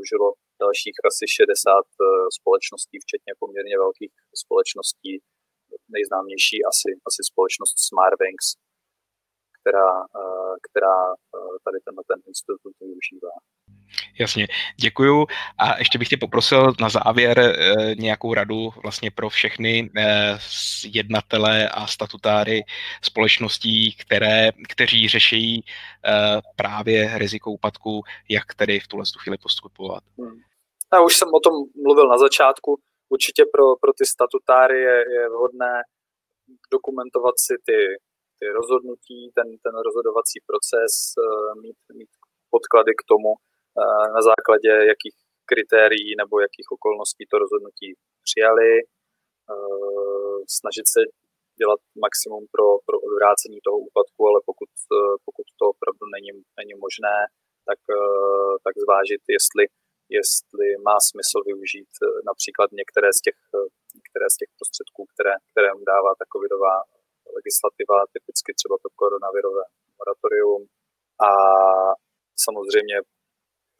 využilo 0.00 0.28
dalších 0.64 0.96
asi 1.10 1.24
60 1.28 1.84
společností, 2.38 2.96
včetně 3.04 3.32
poměrně 3.42 3.74
velkých 3.86 4.12
společností. 4.42 5.12
Nejznámější 5.96 6.56
asi, 6.70 6.90
asi 7.08 7.20
společnost 7.30 7.76
Smartbanks, 7.88 8.46
která, 9.70 10.00
eh, 10.02 10.54
která 10.70 11.12
eh, 11.12 11.58
tady 11.64 11.78
tenhle 11.84 12.02
ten 12.06 12.20
institut 12.28 12.72
využívá. 12.80 13.34
Jasně, 14.20 14.46
děkuju. 14.80 15.26
A 15.58 15.78
ještě 15.78 15.98
bych 15.98 16.08
tě 16.08 16.16
poprosil 16.16 16.72
na 16.80 16.88
závěr 16.88 17.38
eh, 17.38 17.94
nějakou 17.94 18.34
radu 18.34 18.70
vlastně 18.82 19.10
pro 19.10 19.28
všechny 19.28 19.90
jednatele 20.84 21.68
a 21.68 21.86
statutáry 21.86 22.64
společností, 23.02 23.96
které, 23.96 24.50
kteří 24.68 25.08
řeší 25.08 25.64
právě 26.56 27.18
riziko 27.18 27.50
úpadku, 27.50 28.02
jak 28.28 28.54
tedy 28.54 28.80
v 28.80 28.88
tuhle 28.88 29.04
chvíli 29.22 29.38
postupovat. 29.42 30.02
Hmm. 30.18 30.40
Já 30.92 31.00
už 31.00 31.16
jsem 31.16 31.28
o 31.34 31.40
tom 31.40 31.54
mluvil 31.84 32.08
na 32.08 32.18
začátku 32.18 32.80
určitě 33.08 33.44
pro, 33.52 33.76
pro 33.80 33.92
ty 33.92 34.06
statutáry 34.06 34.80
je, 34.80 35.04
je 35.14 35.28
vhodné 35.28 35.82
dokumentovat 36.70 37.34
si 37.38 37.54
ty, 37.66 37.78
ty 38.40 38.46
rozhodnutí, 38.58 39.18
ten, 39.38 39.48
ten 39.64 39.74
rozhodovací 39.86 40.38
proces, 40.50 40.92
eh, 41.24 41.52
mít, 41.64 41.80
mít 41.98 42.12
podklady 42.54 42.92
k 43.00 43.06
tomu, 43.12 43.30
eh, 43.36 44.06
na 44.16 44.20
základě 44.30 44.70
jakých 44.92 45.16
kritérií 45.50 46.10
nebo 46.20 46.34
jakých 46.46 46.68
okolností 46.76 47.24
to 47.26 47.36
rozhodnutí 47.44 47.88
přijali, 48.26 48.70
eh, 49.52 50.38
snažit 50.58 50.86
se 50.94 51.00
dělat 51.60 51.80
maximum 52.06 52.44
pro, 52.54 52.66
pro 52.86 52.96
odvrácení 53.08 53.58
toho 53.66 53.78
úpadku, 53.88 54.20
ale 54.30 54.38
pokud, 54.48 54.70
pokud 55.26 55.46
to 55.60 55.64
opravdu 55.74 56.04
není, 56.14 56.32
není 56.60 56.74
možné, 56.84 57.16
tak, 57.68 57.80
tak 58.64 58.74
zvážit, 58.84 59.22
jestli 59.36 59.64
jestli 60.20 60.66
má 60.88 60.96
smysl 61.10 61.38
využít 61.50 61.92
například 62.30 62.68
některé 62.80 63.10
z 63.18 63.20
těch, 63.26 63.38
některé 63.98 64.26
z 64.34 64.36
těch 64.40 64.50
prostředků, 64.58 65.02
které, 65.12 65.34
které 65.50 65.68
mu 65.78 65.84
dává 65.92 66.10
ta 66.18 66.24
covidová 66.32 66.74
legislativa, 67.38 67.96
typicky 68.14 68.50
třeba 68.58 68.76
to 68.82 68.88
koronavirové 69.00 69.64
moratorium. 69.98 70.62
A 71.28 71.30
samozřejmě 72.46 72.96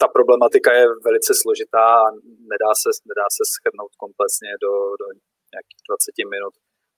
ta 0.00 0.06
problematika 0.16 0.70
je 0.78 0.84
velice 1.08 1.32
složitá 1.42 1.84
a 2.06 2.08
nedá 2.52 2.70
se, 2.82 2.90
nedá 3.12 3.26
se 3.36 3.42
schrnout 3.54 3.92
komplexně 4.02 4.52
do, 4.64 4.72
do 5.00 5.06
nějakých 5.54 5.82
20 5.88 6.32
minut. 6.34 6.54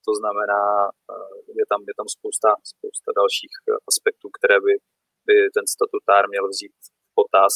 To 0.06 0.12
znamená, 0.20 0.62
eh, 1.12 1.34
je 1.60 1.64
tam, 1.70 1.80
je 1.90 1.94
tam 1.98 2.08
spousta, 2.16 2.48
spousta 2.72 3.08
dalších 3.20 3.54
aspektů, 3.90 4.26
které 4.36 4.56
by, 4.66 4.72
by 5.28 5.34
ten 5.56 5.66
statutár 5.74 6.22
měl 6.32 6.46
vzít 6.52 6.76
v 6.86 6.88
potaz 7.18 7.54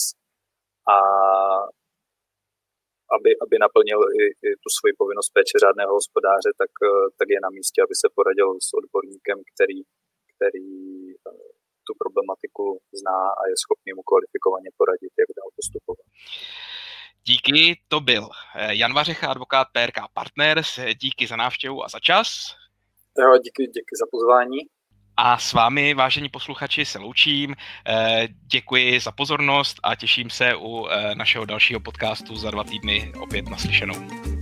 a 0.97 0.99
aby, 3.17 3.31
aby 3.45 3.55
naplnil 3.65 4.01
i, 4.23 4.25
i 4.47 4.49
tu 4.63 4.69
svoji 4.79 4.93
povinnost 5.01 5.31
péče 5.37 5.57
řádného 5.65 5.93
hospodáře, 5.99 6.51
tak, 6.63 6.73
eh, 6.89 7.07
tak 7.19 7.29
je 7.35 7.41
na 7.47 7.51
místě, 7.57 7.79
aby 7.83 7.95
se 8.03 8.09
poradil 8.19 8.49
s 8.67 8.69
odborníkem, 8.81 9.39
který, 9.53 9.79
který 10.33 10.71
eh, 11.15 11.47
tu 11.87 11.93
problematiku 12.03 12.65
zná 13.01 13.21
a 13.41 13.43
je 13.51 13.55
schopný 13.65 13.91
mu 13.97 14.03
kvalifikovaně 14.11 14.71
poradit, 14.81 15.13
jak 15.23 15.31
dál 15.39 15.49
postupovat. 15.59 16.07
Díky, 17.31 17.57
to 17.93 17.99
byl 18.11 18.25
eh, 18.29 18.75
Jan 18.81 18.95
Vařecha, 18.99 19.27
advokát 19.35 19.67
PRK 19.75 19.99
Partners. 20.19 20.71
Díky 21.03 21.27
za 21.27 21.37
návštěvu 21.37 21.85
a 21.85 21.89
za 21.95 22.01
čas. 22.09 22.29
Jo, 23.23 23.39
díky, 23.45 23.63
díky 23.77 23.95
za 24.03 24.07
pozvání. 24.11 24.59
A 25.17 25.39
s 25.39 25.53
vámi, 25.53 25.95
vážení 25.95 26.29
posluchači, 26.29 26.85
se 26.85 26.99
loučím. 26.99 27.55
Eh, 27.87 28.29
děkuji 28.47 29.01
za 29.01 29.13
pozornost 29.13 29.81
a 29.83 29.95
těším 29.95 30.31
se 30.31 30.57
u 30.57 30.87
eh, 30.87 31.15
našeho 31.15 31.45
dalšího 31.45 31.81
podcastu 31.81 32.37
za 32.37 32.51
dva 32.51 32.65
týdny 32.65 33.13
opět 33.21 33.49
naslyšenou. 33.49 34.36